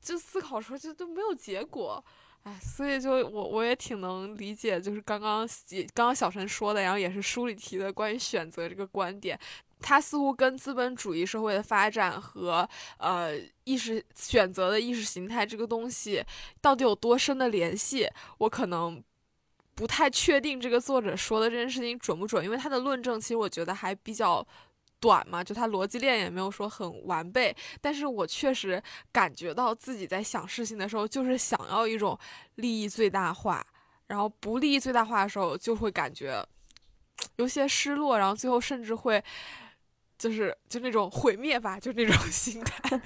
[0.00, 2.02] 就思考出来就都没有结果，
[2.44, 5.46] 哎，所以就我我也挺能理解，就是刚刚
[5.92, 9.38] 刚刚小陈说的，然后也是书里提的关于选择这个观点，
[9.78, 16.24] 它似乎跟资本主义社会的发展和呃意识选择的意识形态这个东西
[16.62, 19.04] 到底有多深的联系，我可能
[19.80, 24.46] 不太确定这个作者说的这件事情准不准，因为他的论证其实我觉得还比较。
[25.02, 32.18] 短嘛，就他逻辑链也没有说很完备，但是我确实感觉到自己在想事情的时候，就是想要一种
[32.56, 33.66] 利益最大化，
[34.08, 36.46] 然后不利益最大化的时候，就会感觉
[37.36, 39.24] 有些失落，然后最后甚至会
[40.18, 43.00] 就是就那种毁灭吧，就那种 心态。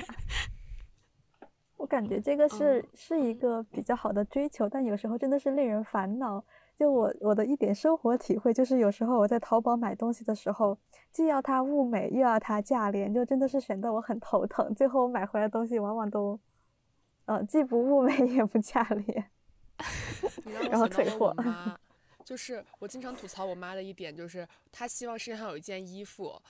[1.76, 6.44] 我感觉这个是是一个比较好的追求，但有时候真的是令人烦恼。
[6.76, 10.76] 就我我的一点生活体会，就是有时候我在淘宝买东西的时候，
[11.12, 14.74] 既要它物美，又要它价廉，就真的是选的我很头疼。
[14.74, 16.38] 最后我买回来的东西往往都，
[17.26, 19.30] 嗯，既不物美 也不价廉，
[20.68, 21.32] 然后退货。
[22.24, 26.42] 就是我经常吐槽我妈的一点，就是她希望身上有一件衣服，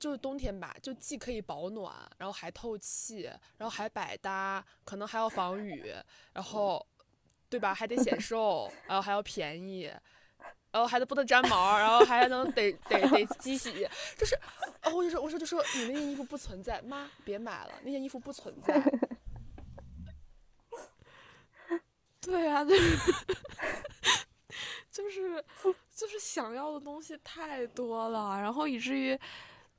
[0.00, 3.22] 就是冬天吧，就既可以保暖，然后还透气，
[3.56, 5.94] 然后还百搭，可能还要防雨，
[6.32, 6.84] 然后。
[7.48, 7.72] 对吧？
[7.72, 9.84] 还得显瘦，然后还要便宜，
[10.72, 13.88] 然后还得不能粘毛，然后还能得得得机 洗，
[14.18, 14.34] 就是，
[14.82, 18.78] 哦，我就说，我说就说你那件衣服不存在，妈别买了，那件衣服不存在。
[22.20, 22.96] 对啊， 就是
[24.90, 25.42] 就是
[25.94, 29.16] 就是想要的东西太多了，然后以至于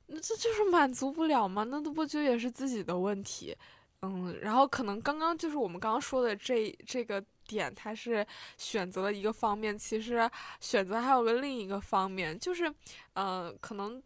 [0.08, 3.54] 这就是满足不了嘛，那都不就也是自己的问题？
[4.00, 7.22] 嗯，然后可能刚刚就是我们刚刚说的这这个。
[7.48, 8.24] 点，他是
[8.56, 10.30] 选择了一个方面，其实
[10.60, 12.72] 选择还有个另一个方面，就是，
[13.14, 14.00] 嗯，可能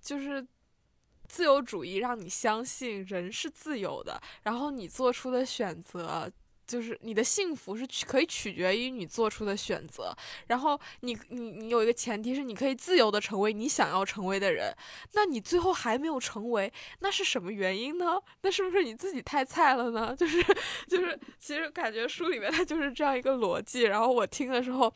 [0.00, 0.46] 就是
[1.28, 6.30] 自由主义让你相信人是自由的，然后你做出的选择。
[6.66, 10.14] 就是你的幸福是可以取决于你做出的选择，
[10.46, 14.74] 然后你你你有一个前提是你可以自由的成为你想要成为的人，
[15.12, 18.20] 那你最后还没有成为，那是什么原因呢？
[18.42, 20.14] 那是不是你自己太菜了呢？
[20.16, 20.42] 就是
[20.88, 24.92] 就是，其实感觉书里面它就是这样一个逻辑，然后我听的时候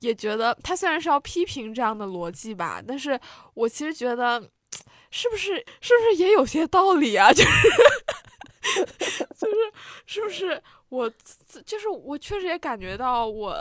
[0.00, 3.18] 也觉得他虽然是要批评这样的逻辑吧，但是
[3.54, 4.50] 我其实觉得
[5.10, 7.30] 是不是是不是也有些道理啊？
[7.32, 7.48] 就是
[9.38, 9.56] 就是
[10.06, 10.62] 是不是？
[10.88, 11.10] 我
[11.66, 13.56] 就是我，确实也感觉到我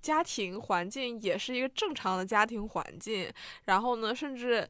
[0.00, 3.30] 家庭环境也是一个正常的家庭环境。
[3.64, 4.68] 然后呢，甚至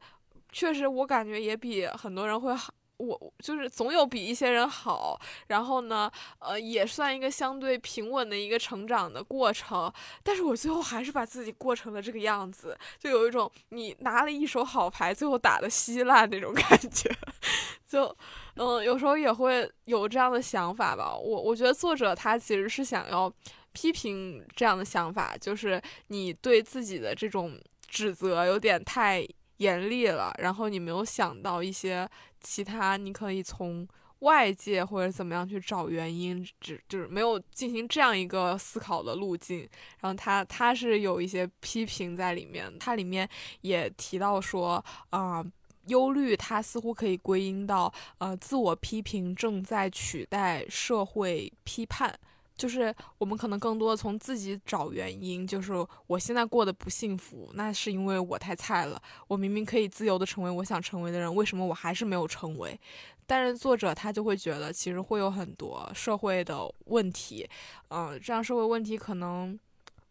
[0.51, 2.73] 确实我感觉也比很多人会好。
[2.97, 5.19] 我就是总有比一些人好。
[5.47, 9.91] 然后呢，呃，也算一个相对平稳的一个成长的过程。
[10.23, 17.09] 但是我最后还是把自己过成了这个样子，就有一种你拿了一手好牌，最后打的稀烂那种感觉，
[17.87, 18.15] 就。
[18.59, 21.15] 嗯，有时候也会有这样的想法吧。
[21.15, 23.31] 我我觉得作者他其实是想要
[23.71, 27.55] 批评这样的想法，就是你对自己的这种
[27.87, 29.23] 指责有点太
[29.57, 32.09] 严厉了，然后你没有想到一些
[32.41, 33.87] 其他，你可以从
[34.19, 39.59] 外界或者怎么样去找原因，只就是没有进行这样一个思考的路径。
[39.99, 43.29] 然后他他是有一些批评在里面，他里面
[43.61, 45.45] 也提到说啊。
[45.87, 52.13] 忧虑，它似乎可以归因到，呃，自我批评正在取代社会批判，
[52.57, 55.73] 就是我们可能更多从自己找原因，就是
[56.07, 62.77] 我现在过得不幸福，那是因为我太菜了，我明明可以自由的成为我想成为的人，为什么我还是没有成为？
[63.25, 67.47] 但是作者他就会觉得，其实会有很多社会的问题，
[67.89, 69.57] 嗯，这样社会问题可能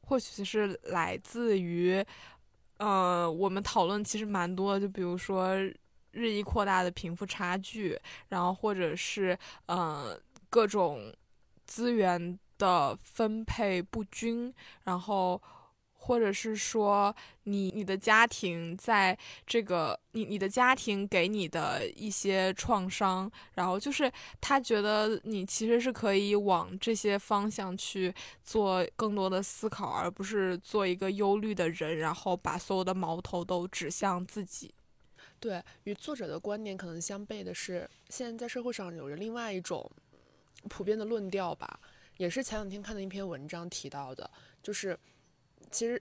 [0.02, 2.04] 或许是来自于。
[2.78, 5.56] 呃，我们讨论其实蛮多，就比如说
[6.10, 9.34] 日益扩大的贫富差距，然后或者是
[9.64, 10.14] 呃
[10.50, 11.10] 各种
[11.66, 14.52] 资源的分配不均，
[14.84, 15.40] 然后
[15.92, 24.10] 或者是说你你的家庭在这个你你的家庭给你的一些创伤，然后就是
[24.40, 28.14] 他觉得你其实是可以往这些方向去
[28.44, 34.72] 做更多的思考，而不是做一个忧虑的人，然后把所有的矛头都指向自己。
[35.38, 39.90] 对，与作者的观点可能相悖的是，现在在社会上有着另外一种
[40.68, 41.78] 普遍的论调吧，
[42.16, 44.30] 也是前两天看的一篇文章提到的，
[44.62, 44.98] 就是
[45.70, 46.00] 其实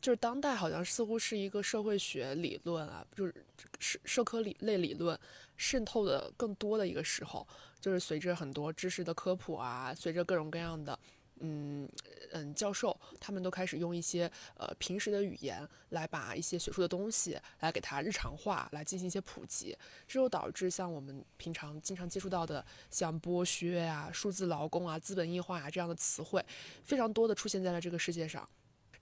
[0.00, 3.34] 就是当代好像似乎是一个社会学理论啊，就是
[3.78, 5.18] 社社科理类理论
[5.56, 7.46] 渗透的更多的一个时候，
[7.80, 10.98] 就是随着很多知识的科普啊，随着各种各样的。
[11.42, 11.88] 嗯
[12.32, 19.76] 嗯，教授他们都开始用一些呃平时的语言来把一些学术的东西来给它日常化，来进行一些普及，
[20.06, 26.42] 这就导致像我们平常经常接触到的像剥削啊、数字劳工啊、资本异化啊这样的词汇，
[26.84, 28.48] 非常多的出现在了这个世界上。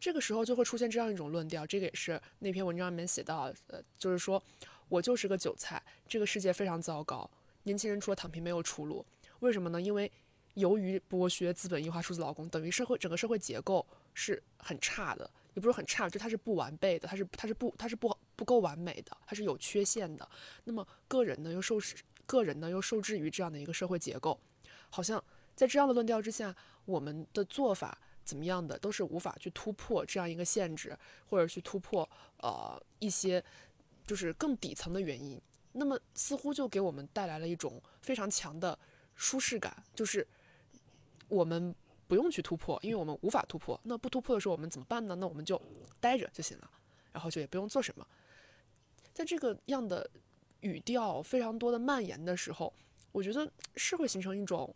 [0.00, 4.42] 这个时候就会出现这样一种论调，这个也是那篇文章里面写到，呃，就是说
[4.88, 7.30] 我就是个韭菜，这个世界非常糟糕，
[7.64, 9.04] 年轻人除了躺平没有出路。
[9.40, 9.80] 为什么呢？
[9.80, 10.10] 因为
[10.54, 20.28] 由于剥削、资本异化、数字劳工，等于社会整个社会结构是很差的，也不是很差，就它是不完备的，它是它是不它是不不够完美的，它是有缺陷的。
[20.64, 21.78] 那么个人呢，又受
[22.26, 24.38] 个人呢又受制于这样的一个社会结构，
[24.90, 25.22] 好像
[25.54, 30.98] 在这样的论调之下，我们的做法怎么样的都是无法去突破这样一个限制，
[31.28, 33.42] 或者去突破呃一些
[34.04, 35.40] 就是更底层的原因。
[35.72, 38.76] 那么似乎就给我们带来了一种非常强的
[39.14, 40.26] 舒适感，就是。
[41.30, 41.74] 我们
[42.06, 43.80] 不用去突破，因为我们无法突破。
[43.84, 45.14] 那不突破的时候，我们怎么办呢？
[45.14, 45.60] 那我们就
[46.00, 46.70] 待着就行了，
[47.12, 48.06] 然后就也不用做什么。
[49.14, 50.10] 在这个样的
[50.60, 52.72] 语调非常多的蔓延的时候，
[53.12, 54.74] 我觉得是会形成一种，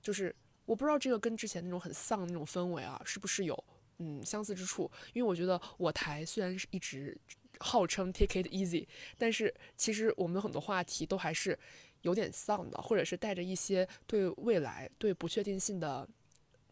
[0.00, 0.34] 就是
[0.64, 3.64] 我不知道这个跟之前那种很丧的那种氛围啊，是不是有
[3.98, 4.90] 嗯相似之处？
[5.12, 7.18] 因为我觉得我台虽然是一直
[7.58, 8.86] 号称 take it easy，
[9.18, 11.58] 但是其实我们很多话题都还是。
[12.06, 16.08] 有点丧的，或者是带着一些对未来、对不确定性的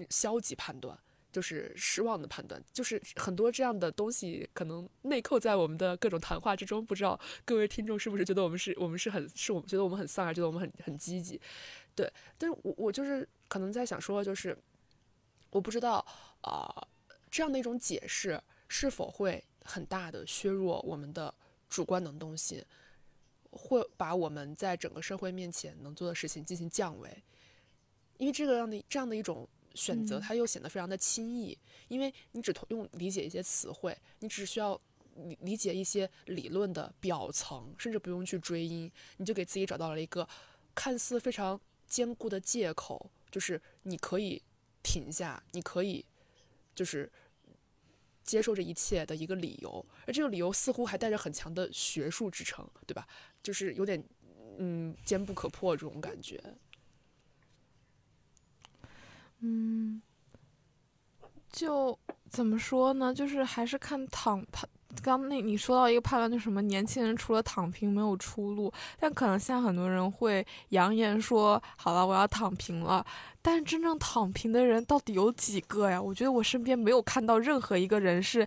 [0.09, 0.97] 消极判断，
[1.33, 6.87] 就是失望的判断，就是很多这样的东西可能内扣在我们的各种谈话之中。
[6.87, 11.41] 不知道各位听众是不是觉得我们是我们是很是我们觉得我们很丧，还是觉得我们很很积极？
[11.97, 12.09] 对，
[12.39, 14.57] 但是我我就是可能在想说，就是
[15.51, 16.05] 我不知道
[16.43, 16.87] 啊，
[17.29, 21.35] 这样的一种解释是否会很大的削弱我们的
[21.69, 22.65] 主观能动性。
[23.55, 27.23] 会把我们在整个社会面前能做的事情进行降维，
[28.19, 31.57] 因为这个样的这样的一种选择，它又显得非常的轻易。
[31.89, 34.81] 因为你只用理解一些词汇，你只需要
[35.15, 40.29] 理理解一些理论的表层，甚至不用去追因，你就给自己找到了一个
[40.75, 44.43] 看似非常坚固的借口，就是你可以
[44.83, 46.05] 停下，你可以
[46.75, 47.11] 就是
[48.25, 53.07] 接受这一切的一个理由，而这个理由似乎还带着很强的学术支撑，对吧？
[53.43, 54.03] 就是有点，
[54.59, 56.43] 嗯，坚不可破这种感觉。
[59.41, 60.01] 嗯，
[61.53, 61.99] 就
[62.31, 63.13] 怎么说呢？
[63.15, 64.69] 就是还是看躺判。
[65.03, 68.73] 刚那你说到一个判断，就什么年轻人除了躺平没有出路。
[68.99, 73.05] 但可能现在很多人会扬言说：“好了，我要躺平了。”
[73.43, 76.01] 但真正躺平的人到底有几个呀？
[76.01, 78.47] 我觉得我身边没有看到任何一个人是。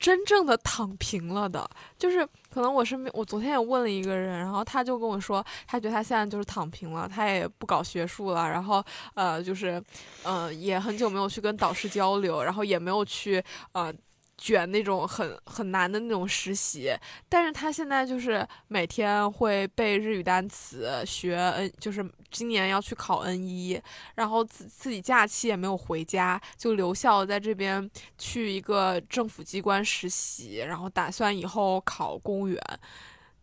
[0.00, 1.68] 真正的躺平了的，
[1.98, 8.80] 就是可能我身边，我昨天也问了一个人，然后他就跟我说，他觉得他现在就是躺平了，他也不搞学术了，然后
[9.14, 9.82] 呃，就是，
[10.22, 13.92] 呃，也很久没有去跟导师交流，然后也没有去呃。
[14.38, 16.96] 卷那种很很难的那种实习，
[17.28, 23.80] 但是他现在就是每天会背日语单词，学 N，就是今年要去考 N 一，
[24.14, 32.62] 然后自自己假期也没有回家，就留校在这边去一个政府机关实习，然后打算以后考公务员。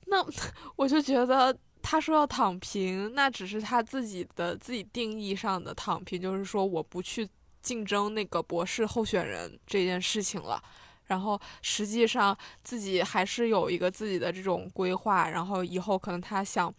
[0.06, 0.26] 那
[0.78, 7.28] 我就觉得他说要躺平，那只是他自己的自己定义上的躺平，就是说我不去
[7.62, 10.64] 竞争那个博士候选人这件事情了。
[11.08, 16.74] 然后实际上自己还是有一个自己的这种规划，然后以后可能他想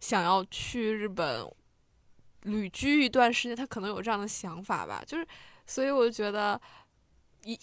[0.00, 1.44] 想要去日本
[2.42, 5.02] 旅居一段时间，他可能有这样的想法吧。
[5.06, 5.26] 就是，
[5.66, 6.60] 所以我就觉得
[7.44, 7.56] 一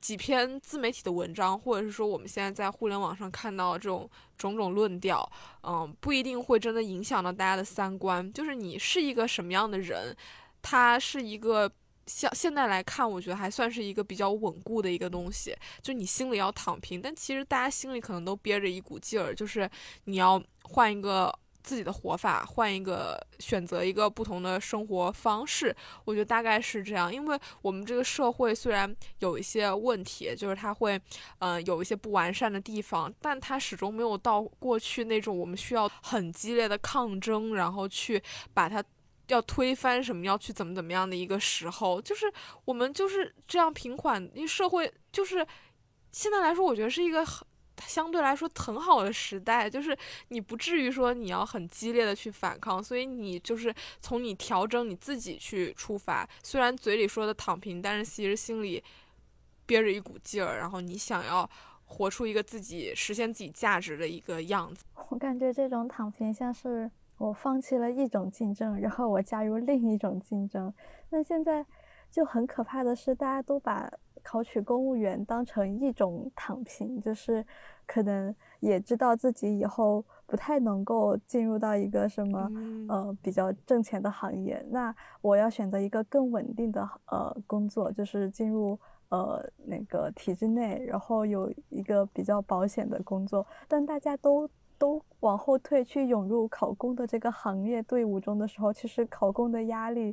[0.00, 5.26] 几篇自媒体的文章，或者是说我们现在在互联网上看到这种种种论调，
[5.62, 8.32] 嗯，不一定会真的影响到大家的三观。
[8.32, 10.14] 就是你是一个什么样的人，
[10.60, 11.72] 他是一个。
[12.06, 15.56] 像现在来看，我觉得还算是一个比较稳固的一个东西。
[15.80, 19.70] 就你心里要躺平，但其实大家心里可能都憋着一股劲儿，就是
[20.04, 21.32] 你要换一个
[21.62, 25.74] 自己的活法，换一个选择一个不同的生活方式。
[26.04, 31.00] 我觉得大概是这样，因为我们这个社会虽然有一些问题，就是它会，
[31.38, 38.20] 嗯，有一些不完善的地方，但它始终没有到过去那种我们需要很激烈的抗争，然后去
[38.52, 38.82] 把它
[39.32, 42.00] 要推翻什么，要去怎么怎么样的一个时候。
[42.00, 42.32] 就是
[42.64, 45.46] 我们就是这样平缓，因为社会就是
[46.12, 47.26] 现在来说，我觉得是一个。
[47.86, 49.96] 相对来说很好的时代，就是
[50.28, 56.28] 你不至于说你要很激烈的去反抗，所以你就是从你调整你自己去出发。
[56.44, 58.80] 虽然嘴里说的躺平，但是其实心里
[59.66, 61.48] 憋着一股劲儿，然后你想要
[61.86, 64.84] 活出一个自己实现自己价值的一个样子。
[65.08, 66.88] 我感觉这种躺平像是
[67.22, 70.72] 我放弃了一种竞争，然后我加入另一种竞争。
[71.10, 71.64] 那现在
[72.10, 73.90] 就很可怕的是，大家都把。
[74.24, 77.44] 考取公务员当成一种躺平，就是
[77.86, 82.48] 可能也知道自己以后不太能够进入到一个什么
[82.88, 93.44] 呃比较挣钱的行业，那我要选择一个更稳定的呃工作，就是进入呃那个体制内，然后有一个比较保险的工作。
[93.66, 94.48] 但大家都
[94.82, 100.12] 都往后退去涌入考公的这个行业队伍中的时候，其实考公的压力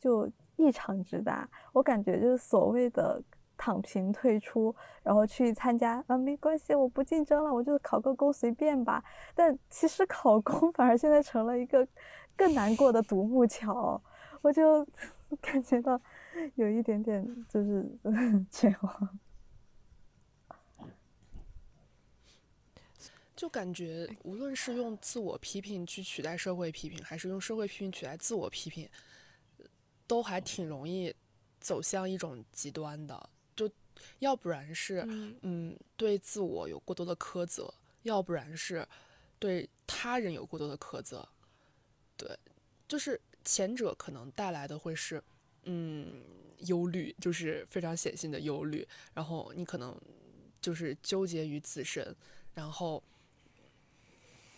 [0.00, 1.48] 就异常之大。
[1.72, 3.22] 我感觉就是所谓的。
[3.62, 9.04] 躺平退出，然后去参加啊，没关系，我不竞争了，我就考个公随便吧。
[9.34, 11.86] 但其实考公反而现在成了一个
[12.34, 14.00] 更难过的独木桥，
[14.40, 14.82] 我就
[15.42, 16.00] 感觉到
[16.54, 17.86] 有一点点就是
[18.50, 19.08] 绝望。
[23.40, 28.86] 就感觉无论是用自我批评去取代社会批评，还是用社会批评取代自我批评，
[30.06, 31.10] 都还挺容易
[31.58, 33.30] 走向一种极端的。
[33.56, 33.66] 就
[34.18, 35.02] 要不然是，
[35.40, 37.64] 嗯，对自我有过多的苛责；
[38.02, 38.86] 要不然是，
[39.38, 41.26] 对他人有过多的苛责。
[42.18, 42.38] 对，
[42.86, 45.24] 就是前者可能带来的会是，
[45.62, 46.22] 嗯，
[46.66, 48.86] 忧虑，就是非常显性的忧虑。
[49.14, 49.98] 然后你可能
[50.60, 52.14] 就是纠结于自身，
[52.52, 53.02] 然后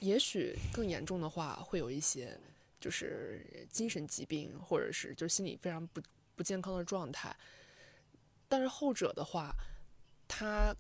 [0.03, 2.37] 也许更严重的话，会有一些
[2.81, 6.03] 就是精神疾病，或者是就心理非常不
[6.35, 7.35] 不健康的状态。
[8.49, 9.55] 但是后者的话，
[10.27, 10.75] 它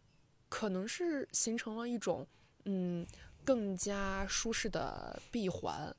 [0.48, 2.26] 可能是形成了一种
[2.64, 3.06] 嗯
[3.44, 5.94] 更加舒适的闭环，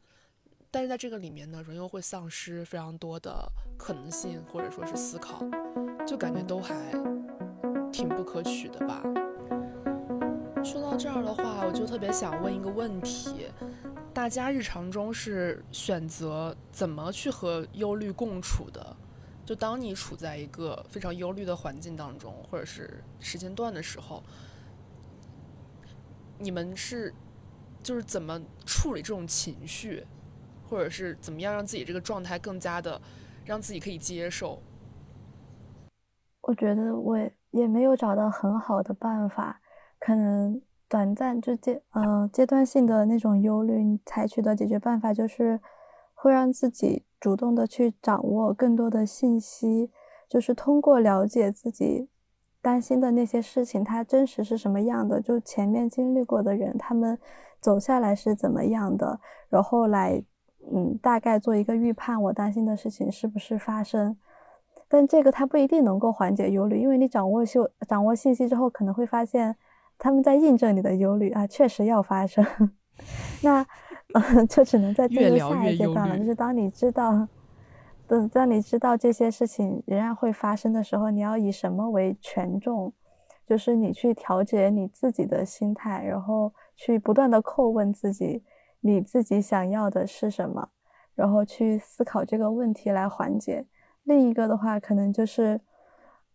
[0.70, 5.40] 但是在这个里面呢，人又会丧失非常多的可能性或者说是思考，
[6.06, 6.76] 就感觉都还
[7.90, 9.02] 挺不可取的吧。
[10.64, 13.48] 说到这儿的话，我就特别想问一个问题：
[14.14, 18.96] 大家日常中是选择怎么去和忧虑共处的？
[19.46, 24.24] 就当你处在一个非常忧虑的环境当中，或者是时间段的时候，
[26.40, 27.14] 你们是
[27.82, 30.06] 就是怎么处理这种情绪，
[30.70, 33.02] 或者是怎么样让自己这个状态更加的
[33.44, 34.62] 让自己可以接受？
[36.40, 37.18] 我觉得我
[37.52, 39.60] 也没有找到很好的办法，
[40.04, 45.62] 可能短暂就阶嗯阶段性的那种忧虑，你采取的解决办法就是
[46.14, 47.06] 会让自己。
[47.24, 49.90] 主动的去掌握更多的信息，
[50.28, 52.10] 就是通过了解自己
[52.62, 57.18] 担心的那些事情，它真实是什么样的，就前面经历过的人，他们
[57.62, 60.22] 走下来是怎么样的，然后来，
[60.70, 64.18] 嗯，大概做一个预判，我担心的事情是不是发生。
[64.90, 69.56] 但这个它不一定能够缓解忧虑，因为你掌握信掌握信息之后，可能会发现
[69.98, 72.46] 他们在印证你的忧虑啊，确实要发生。
[73.44, 73.66] 那。
[74.14, 76.16] 嗯，就只能再进入下一阶段了。
[76.20, 77.28] 就是当你知道，
[78.06, 82.94] 等当你知道这些事情仍然会发生的时候，你要以什么为权重？
[83.48, 88.44] 就是你去调节你自己的心态，然后去不断的叩问自己，
[88.82, 90.70] 你自己想要的是什么，
[91.16, 93.66] 然后去思考这个问题来缓解。
[94.04, 95.60] 另一个的话，可能就是，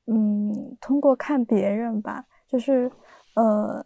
[0.06, 2.90] 嗯，通过看别人吧，就是，
[3.42, 3.84] 呃。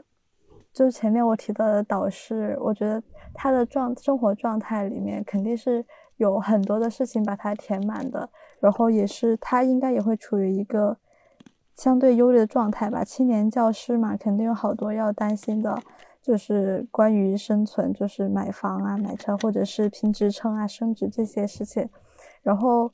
[0.74, 3.02] 就是前面我提到的导师，我觉得
[3.34, 5.84] 他的状生活状态里面肯定是
[6.16, 8.26] 有很多的事情把他填满的，
[8.58, 10.96] 然后也是他应该也会处于一个
[11.76, 13.04] 相对忧虑的状态吧。
[13.04, 15.78] 青年教师嘛，肯定有好多要担心的，
[16.22, 21.86] 就是关于生存，就是买房啊、买车，或者是评职称啊、升职这些事情。
[22.42, 22.90] 然后，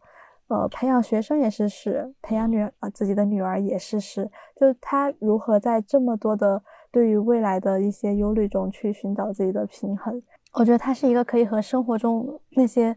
[0.48, 6.62] 呃，培养学生也是事，培养女啊自己的女儿也是事，就是他如何在这么多的。
[6.90, 10.22] 对于未来的一些忧虑中去寻找自己的平衡，
[10.54, 12.96] 我觉得他是一个可以和生活中那些，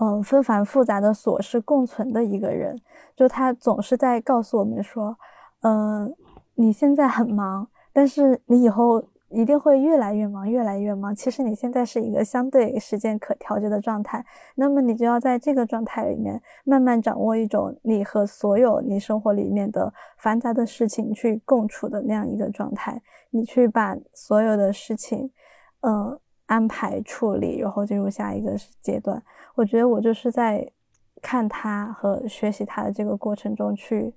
[0.00, 2.80] 嗯，纷繁复杂的琐事共存的一个人。
[3.16, 5.16] 就他总是在告诉我们说，
[5.62, 6.14] 嗯，
[6.54, 11.14] 你现在很忙，但是你以后一定会越来越忙，越来越忙。
[11.14, 23.02] 其实你现在是一个相对时间可调节的状态，那么你就要在这个状态里面慢慢掌握一种你和所有你生活里面的繁杂的事情去共处的那样一个状态。
[23.30, 25.28] 你去把所有的事情，
[25.80, 26.16] 嗯，
[26.46, 29.20] 安排处理，然后进入下一个阶段。
[29.56, 30.70] 我觉得我就是在
[31.20, 34.14] 看他和学习他的这个过程中去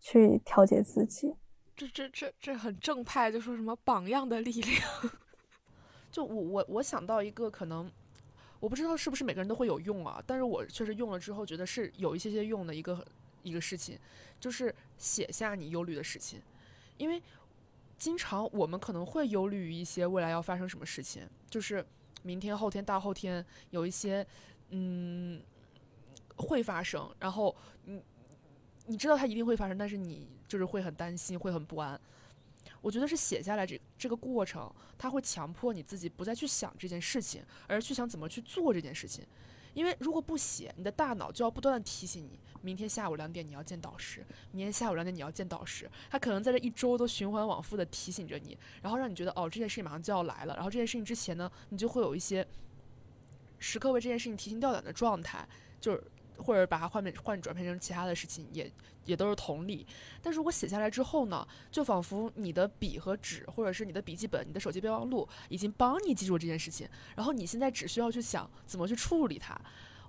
[0.00, 1.34] 去调节自己。
[1.78, 4.82] 这这这这很正派，就说什么榜样的力量。
[6.10, 7.88] 就我我我想到一个可能，
[8.58, 13.06] 我不知道是不是每个人都会有用啊，但是我确实用了之后觉得是有一些些用的一个
[13.44, 13.96] 一个事情，
[14.40, 16.42] 就是写下你忧虑的事情，
[16.96, 17.22] 因为
[17.96, 21.86] 经常我们可能会忧虑于一些未来要发生什么事情，就是
[22.22, 24.26] 明天、后天、大后天有一些
[24.70, 25.40] 嗯
[26.36, 27.54] 会发生，然后
[27.84, 28.02] 嗯
[28.88, 30.26] 你知道它一定会发生，但是你。
[30.48, 32.00] 就是会很担心，会很不安。
[32.80, 39.22] 我觉得是写下来这这个过程，它会强迫你自己不再去想这件事情，而去想怎么去做这件事情。
[39.74, 45.86] 因为如果不写，你的大脑就要不断的提醒你，明天下午两点你要见导师，明天下午两点你要见导师。
[46.08, 50.54] 他可能在这一周都循环往复的提醒着你，然后让你觉得哦这件事情马上就要来了。
[50.54, 52.46] 然后这件事情之前呢，你就会有一些
[53.58, 55.46] 时刻为这件事情提心吊胆的状态，
[55.78, 56.02] 就是
[56.38, 58.70] 或者把它换变换转变成其他的事情也。
[59.04, 59.86] 也都是同理，
[60.20, 66.86] 但如果写下来之后呢，就仿佛你的笔和纸，或者是你的笔记本、你的手机备忘录，已经帮你记住这件事情，
[67.16, 69.58] 然后你现在只需要去想怎么去处理它。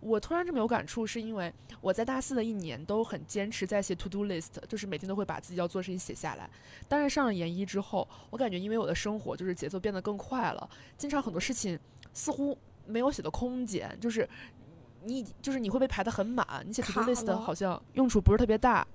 [0.02, 6.50] 我突然这么有感触，是因为我在大四的一年都很坚持在写 to do list，就是每天都会把自己要做的事情写下来。
[6.90, 11.80] 但是上了研一之后，我感觉因为我的生活就是节奏变得更快了，经常很多事情
[12.14, 14.28] 似乎没有写的空间，就是。
[15.04, 18.86] 你就是你会被排得很满，你写 to do list 好像用处不是特别大。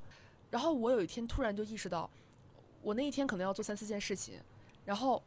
[0.51, 2.09] 然后我有一天突然就意识到，
[2.83, 4.39] 我那一天可能要做三四件事情，
[4.85, 5.21] 然后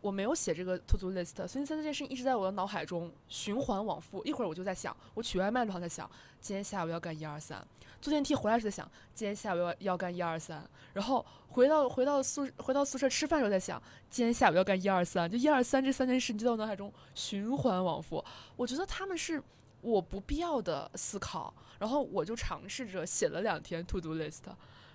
[0.00, 4.24] 我没有写这个 to do list，所以三四件事情一直在我的脑海中循环往复。
[4.24, 6.10] 一会儿我就在想，我取外卖路上在想，
[6.40, 7.60] 今天下午要干一二三；
[8.00, 10.58] 坐电梯回来时在想，今天下午要要干一二三；
[10.92, 15.30] 然后回到回到宿回到宿舍吃饭时候在想，今天下午要干一二三。
[15.30, 18.24] 就一二三这三件事情就在我脑海中循环往复。
[18.56, 19.40] 我觉得他们是。
[19.84, 24.40] 我不必要的思考，然后我就尝试着写了两天 to do list，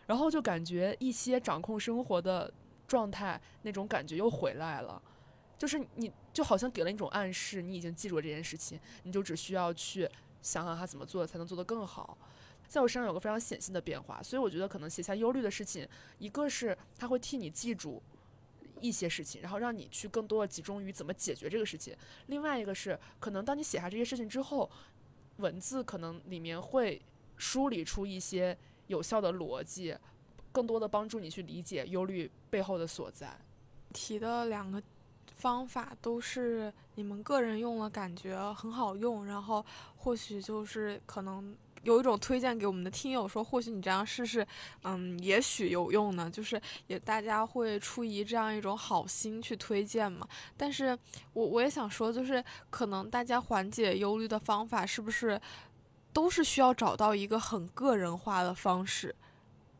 [0.07, 2.51] 然后就感觉一些掌控生活的
[2.87, 4.99] 状态那种感觉又回来了，
[5.57, 10.09] 就是你就好像给了一种暗示，你已经记住这件事情，你就只需要去
[10.41, 12.17] 想想他怎么做才能做得更好。
[12.67, 15.87] 在我身上有个非常显性的变化，所以我觉得可能写下忧虑的事情，
[16.17, 18.01] 一个是它会替你记住。
[18.81, 21.95] 一些事情，然后让你去更多的集中于怎么解决这个事情。
[22.27, 24.69] 另外一个是，可能当你写下这些事情之后，
[25.37, 27.01] 文字可能里面会
[27.37, 28.57] 梳理出一些
[28.87, 29.95] 有效的逻辑，
[30.51, 33.37] 更多的帮助你去理解忧虑背后的所在。
[33.93, 34.81] 提的两个
[35.35, 39.65] 方法都是你们个人用了感觉很好用，然后
[39.97, 41.55] 或许就是可能。
[41.83, 44.45] 有一种推荐给我们的听友说，或许你这样试试，
[44.83, 46.29] 嗯，也许有用呢。
[46.29, 50.27] 就是也大家会出于这样一种好心去推荐嘛。
[50.57, 50.97] 但是
[51.33, 55.39] 我我也想说，就是可能大家缓解忧虑的方法是不是
[56.11, 59.15] 都是需要找到一个很个人化的方式？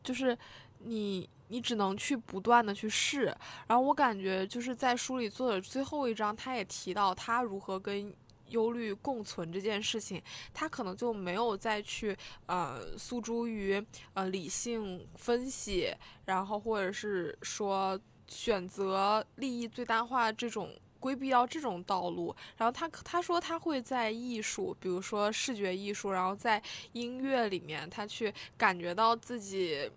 [0.02, 0.38] 就是
[0.86, 3.26] 你你只能去不断的去试。
[3.68, 8.14] 然后我感觉就是在书里作者最后一章，他也提到他如何跟。
[8.50, 10.22] 忧虑共存这件事情，
[10.54, 13.84] 他可能就没有再去呃诉诸于
[14.14, 15.93] 呃理性分析，
[16.26, 22.36] 然后或者是说选择利益最大化这种规避掉这种道路。
[22.58, 26.62] 然后他他说他会在艺术，比如说视觉艺术，然后在
[26.93, 29.89] 音乐里面，他去感觉到自己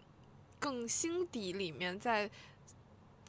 [0.59, 2.31] 更心底里面在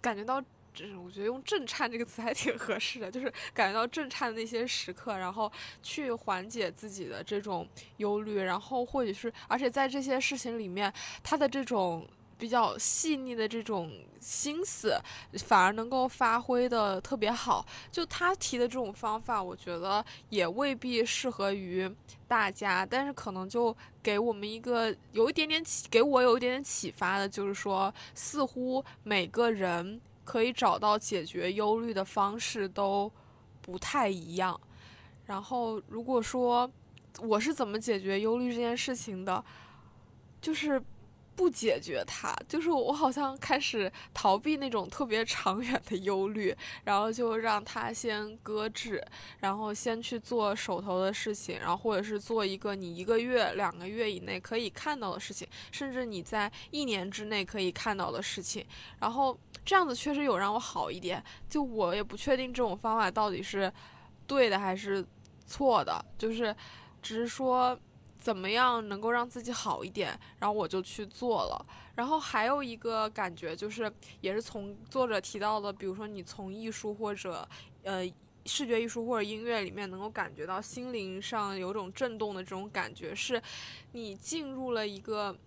[0.01, 0.43] 感觉到。
[0.73, 5.51] 就是我觉得用震颤这个词还挺合适的，就是感觉到震颤的那些时刻，然后
[5.81, 7.67] 去缓解自己的这种
[7.97, 10.91] 忧虑，然后或者是，而且在这些事情里面，
[11.23, 12.07] 他的这种
[12.37, 14.99] 比较细腻的这种心思，
[15.45, 17.65] 反而能够发挥的特别好。
[17.91, 21.89] 就他提的这种方法，我觉得也未必适合于
[22.27, 30.01] 大家，但是可能就给我们一个有一点点启，给我有一点点启发的，就是说，似乎每个人。
[30.23, 33.11] 可以找到解决忧虑的方式都
[33.61, 34.59] 不太一样。
[35.25, 36.69] 然后，如果说
[37.19, 39.43] 我是怎么解决忧虑这件事情的，
[40.41, 40.81] 就是
[41.35, 49.03] 不解决它，就是我好像开始逃避那种特别长远的忧虑，然后就让它先搁置，
[49.39, 58.65] 然后先去做手头的事情，然后或者是做一个你一个月、两个月以内可以看到的事情，甚至你在一年之内可以看到的事情，
[58.99, 61.23] 然后这样子确实有让我好一点。
[61.49, 63.71] 就我也不确定这种方法到底是
[64.27, 65.03] 对的还是
[65.47, 66.55] 错的，就是
[67.01, 67.77] 只是说。
[68.23, 70.17] 怎么样能够让自己好一点？
[70.39, 71.65] 然后我就去做了。
[71.93, 77.45] 然后还有一个感觉就是，也是从作者提到的，比如说你从艺术或者
[77.83, 78.01] 呃
[78.45, 83.41] 视觉艺术或者音乐里面能够感觉到心灵上有种震动的这种感觉，是
[83.91, 85.37] 你进入了一个，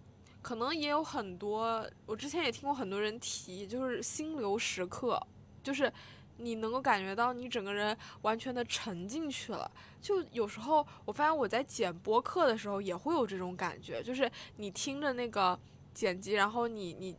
[0.42, 5.18] 可能也有很多，我之前也听过很多人提，就是心流时刻，
[5.62, 5.90] 就是。
[6.38, 9.70] 你能够感觉到你整个人完全的沉进去了，
[10.00, 15.58] 就有时候我发现我在剪播客的时候也会有这种感觉，就是你听着那个
[15.94, 17.16] 剪辑，然后你你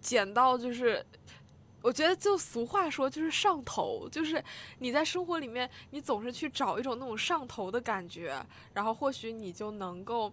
[0.00, 1.04] 剪到就是，
[1.82, 4.42] 我觉得就俗话说就是上头，就是
[4.78, 8.44] 你在生活里面你总是去找一种那种上头的感觉，
[8.74, 10.32] 然后或许你就能够。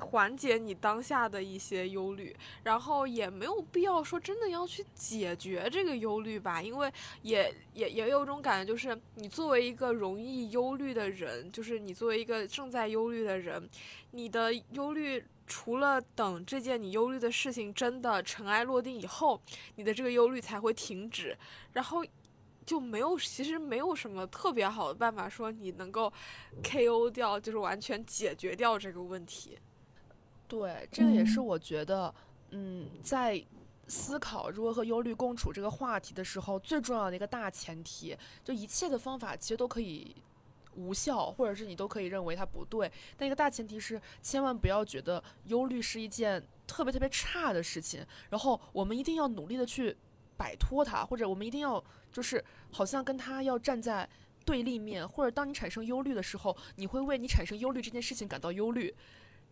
[0.00, 2.34] 缓解你当下的一些忧虑，
[2.64, 6.92] 然后也没有必要说真的要去解决这个忧虑吧，因为
[7.22, 13.68] 也也也有种感觉，就是你作为一个容易忧虑的人，就是你作为一个正在忧虑的人，
[14.12, 19.40] 你的忧虑除了等这件你忧虑的事情真的尘埃落定以后，
[19.76, 21.36] 你的这个忧虑才会停止，
[21.72, 22.04] 然后
[22.64, 26.12] 就没有其实没有什么特别好的办法说你能够
[26.62, 29.58] KO 掉，就是完全解决掉这个问题。
[30.50, 32.12] 对，这个也是我觉得，
[32.50, 33.40] 嗯，在
[33.86, 40.16] 思考如何和忧虑共处这个话题的时候，最重要的一个大前提，就一切的方法其实都可以
[40.74, 42.90] 无效，或者是你都可以认为它不对。
[43.16, 49.96] 但一个大前提是，千万不要觉得忧虑是一件特别特别差的事情，然后我们一定要努力的去
[50.36, 51.82] 摆脱它，或者我们一定要
[52.12, 54.08] 就是好像跟它要站在
[54.44, 58.94] 对立面，或者当你产生忧虑的时候，你会为你产生忧虑这件事情感到忧虑，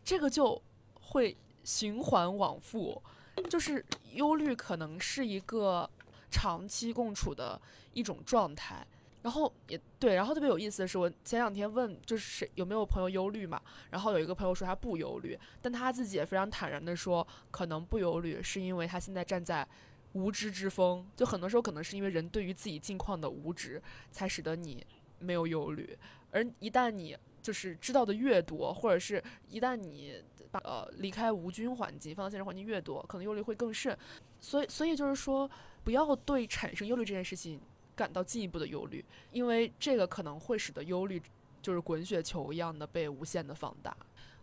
[0.05, 0.61] 这个就。
[1.09, 3.03] 会循环往复，
[3.51, 5.89] 就是忧虑可能是一个
[6.31, 7.61] 长期共处的
[7.93, 8.87] 一种状态。
[9.21, 19.67] 然后也对，然后特别有意思的是，我前两天问就是有没有朋友忧虑嘛，然后有一个朋友说他不忧虑，但他自己也非常坦然的说，可能不忧虑是因为他现在站在
[20.13, 23.83] 无知之峰，就很多时候可能是因为人对于自己境况的无知，
[24.13, 24.87] 才使得你
[25.19, 25.99] 没有忧虑，
[26.31, 27.15] 而一旦你
[27.49, 30.23] 就是知道的越多，或者是一旦你。
[30.51, 33.95] 把呃离开无菌环境，放到现实环境越多，可能忧虑会更甚。
[34.41, 35.51] 所以，所以就是说，
[35.85, 37.61] 不要对产生忧虑这件事情
[37.95, 41.21] 感到进一步的忧虑，因为这个可能会使得忧虑
[41.61, 43.95] 就是滚雪球一样的被无限的放大。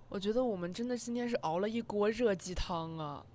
[0.08, 3.26] 我觉得我们真的今天是熬了一锅热鸡汤啊！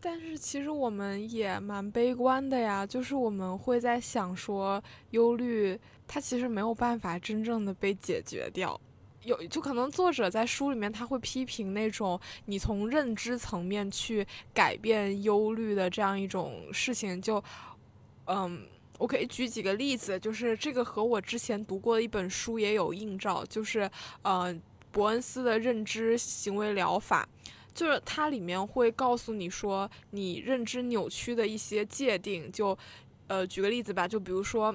[0.00, 8.80] 但是其实我们也蛮悲观的呀，就是我们会在想说，忧虑它其实没有办法真正的被解决掉。
[9.24, 17.42] 有就可能作者在书里面他会批评那种你从认知层面去改变忧虑的这样一种事情，就
[18.26, 18.62] 嗯，
[18.96, 23.90] 我可以举几个例子，就是这个和我之前读过的一本书也有映照，就是
[24.22, 24.54] 呃
[24.92, 27.28] 伯恩斯的认知行为疗法，
[27.74, 32.76] 就是它里面会告诉你说你认知扭曲的一些界定，就
[33.26, 34.74] 呃举个例子吧，就比如说。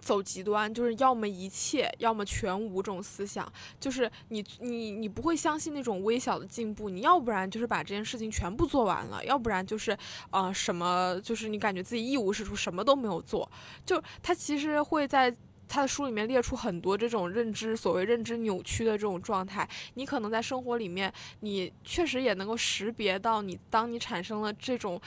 [0.00, 9.96] 走极端，就是要么一切，要么全无这种思想，就是你你你不会相信那种微小的进步，你要不然就是把这件事情全部做完了，要不然就是
[10.30, 13.50] 呃什么，就是你感觉自己一无是处，什么都没有做。
[13.84, 15.34] 就他其实会在
[15.68, 19.68] 他的书里面列出很多这种认知，所谓认知扭曲的这种状态。
[19.94, 25.00] 你可能在生活里面，你确实也能够识别到，你当你产生了这种。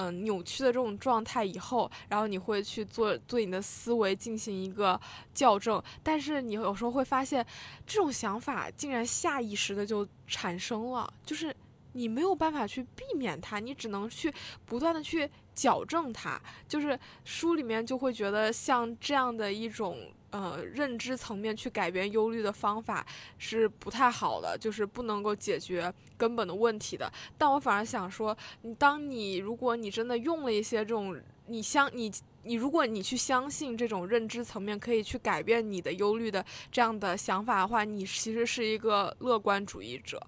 [0.00, 4.98] 嗯，扭曲的这种状态以后，然后你会去做对你的思维进行一个
[5.34, 7.44] 校正，但是你有时候会发现，
[7.84, 11.52] 这种想法竟然下意识的就产生了，就是
[11.94, 14.32] 你没有办法去避免它，你只能去
[14.64, 16.40] 不断的去矫正它。
[16.68, 19.96] 就是书里面就会觉得像这样的一种。
[20.30, 23.06] 呃，认知层面去改变忧虑的方法
[23.38, 27.10] 是不太好的，就是不能够解决根本的问题的。
[27.38, 32.12] 但我反而想说，你当你如果你真的用了一些这种，你相你
[32.42, 40.20] 你如果你去相信这种认知层面可以去改变你的忧虑的这样的想法的话，你其实是一个乐观主义者。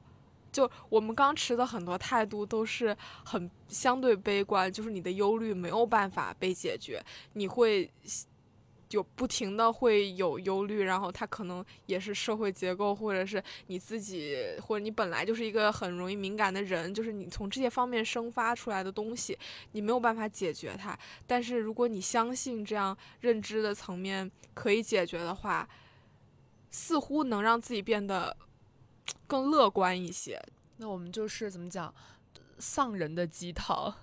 [0.50, 7.90] 就我们刚持的很多态度都是很相对悲观，就是你的忧虑没有办法被解决，你会。
[8.90, 19.38] 有不停的会有忧虑，然后他可能也是社会结构，或者是你自己，或者你本来就是一个很容易敏感的人，就是你从这些方面生发出来的东西，
[19.72, 20.98] 你没有办法解决它。
[21.26, 25.68] 但是如果你相信这样认知的层面可以解决的话，
[26.70, 28.36] 似乎能让自己变得
[29.26, 30.42] 更乐观一些。
[30.78, 31.94] 那我们就是怎么讲，
[32.58, 33.94] 丧人的鸡汤。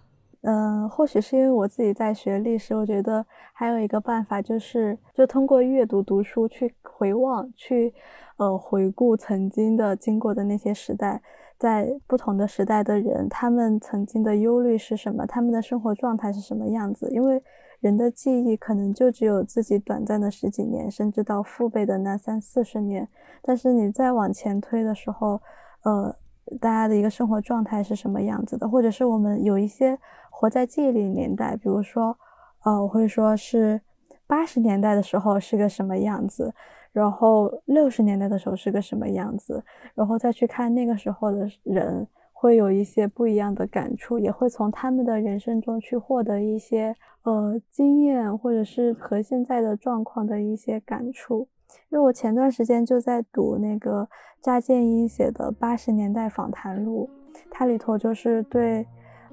[0.41, 7.93] 嗯，或许是因为我自己在学历史，我觉得还有一个办法就是，就通过阅读读书去回望，去
[8.37, 11.21] 呃回顾曾经的经过的那些时代，
[11.57, 17.09] 在不同的时代的人，他们曾经的忧虑是什么，他们的生活状态是什么样子。
[17.11, 17.41] 因为
[17.81, 23.05] 人的记忆可能就只有自己短暂的十几年，甚至到父辈的那三四十年，
[23.41, 25.41] 但是你再往前推的时候，
[25.83, 26.15] 呃，
[26.61, 29.97] 大家的一个生活状态是什么样子的，或者是我们有一些。
[30.39, 32.15] 活在记忆里年代，比如说，
[32.63, 33.81] 呃，我会说是
[34.27, 36.53] 八十年代的时候是个什么样子，
[36.91, 39.63] 然后六十年代的时候是个什么样子，
[39.95, 51.47] 然后再去看那个时候的人，会有一些不一样的感触，也会从他们的人生中去获得一些呃经验，或者是和现在的状况的一些感触。
[51.89, 54.07] 因为我前段时间就在读那个
[54.43, 57.09] 查建英写的《八十年代访谈录》，
[57.49, 58.85] 它里头就是对。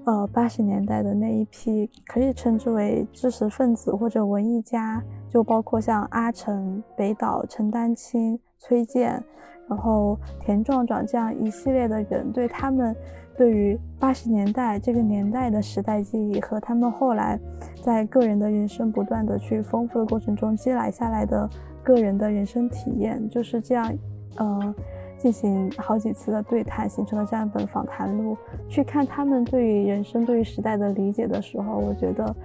[0.06, 9.22] 呃，八十年代的那一批可以称之为知识分子或者文艺家，就包括像阿城、北岛、陈丹青、崔健，
[9.66, 12.94] 然后田壮壮这样一系列的人，对他们
[13.34, 17.40] 对于八十年代这个年代的时代记忆和他们后来
[17.82, 21.48] 在个人的人生不断的去丰富的过程中积累下来的
[21.82, 23.90] 个人的人生体验，就是这样，
[24.36, 24.74] 呃。
[25.24, 28.36] 进行好几次的对谈，形成了这样一本访谈录。
[28.68, 32.36] 去看他们对于人生、对于时代的理解的时候，我觉得，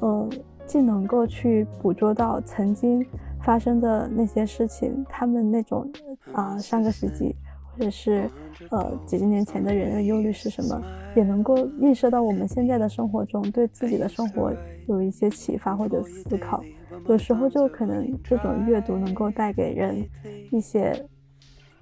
[0.00, 0.28] 呃，
[0.66, 3.06] 既能够去捕捉到曾经
[3.40, 5.88] 发生的那些事情，他们那种
[6.32, 7.36] 啊上个世纪
[7.72, 8.28] 或者是
[8.72, 10.82] 呃几十年前的人的忧虑是什么，
[11.14, 14.52] 也能够映射到我们现在的生活中，对自己的生活
[14.88, 16.60] 有一些启发或者思考。
[17.06, 20.04] 有时候就可能这种阅读能够带给人
[20.50, 21.00] 一些。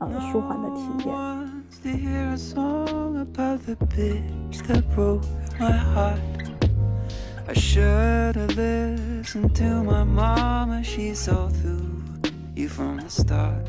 [0.01, 1.15] 呃舒缓的体验。
[7.49, 12.03] I should have listened to my mama, she saw through
[12.55, 13.65] you from the start.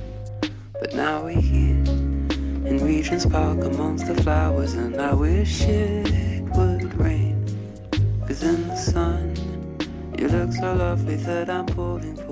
[0.81, 6.93] But now we're here in Regent's Park amongst the flowers, and I wish it would
[6.99, 7.45] rain.
[8.27, 9.35] Cause in the sun,
[10.19, 12.29] you look so lovely that I'm pulling for you.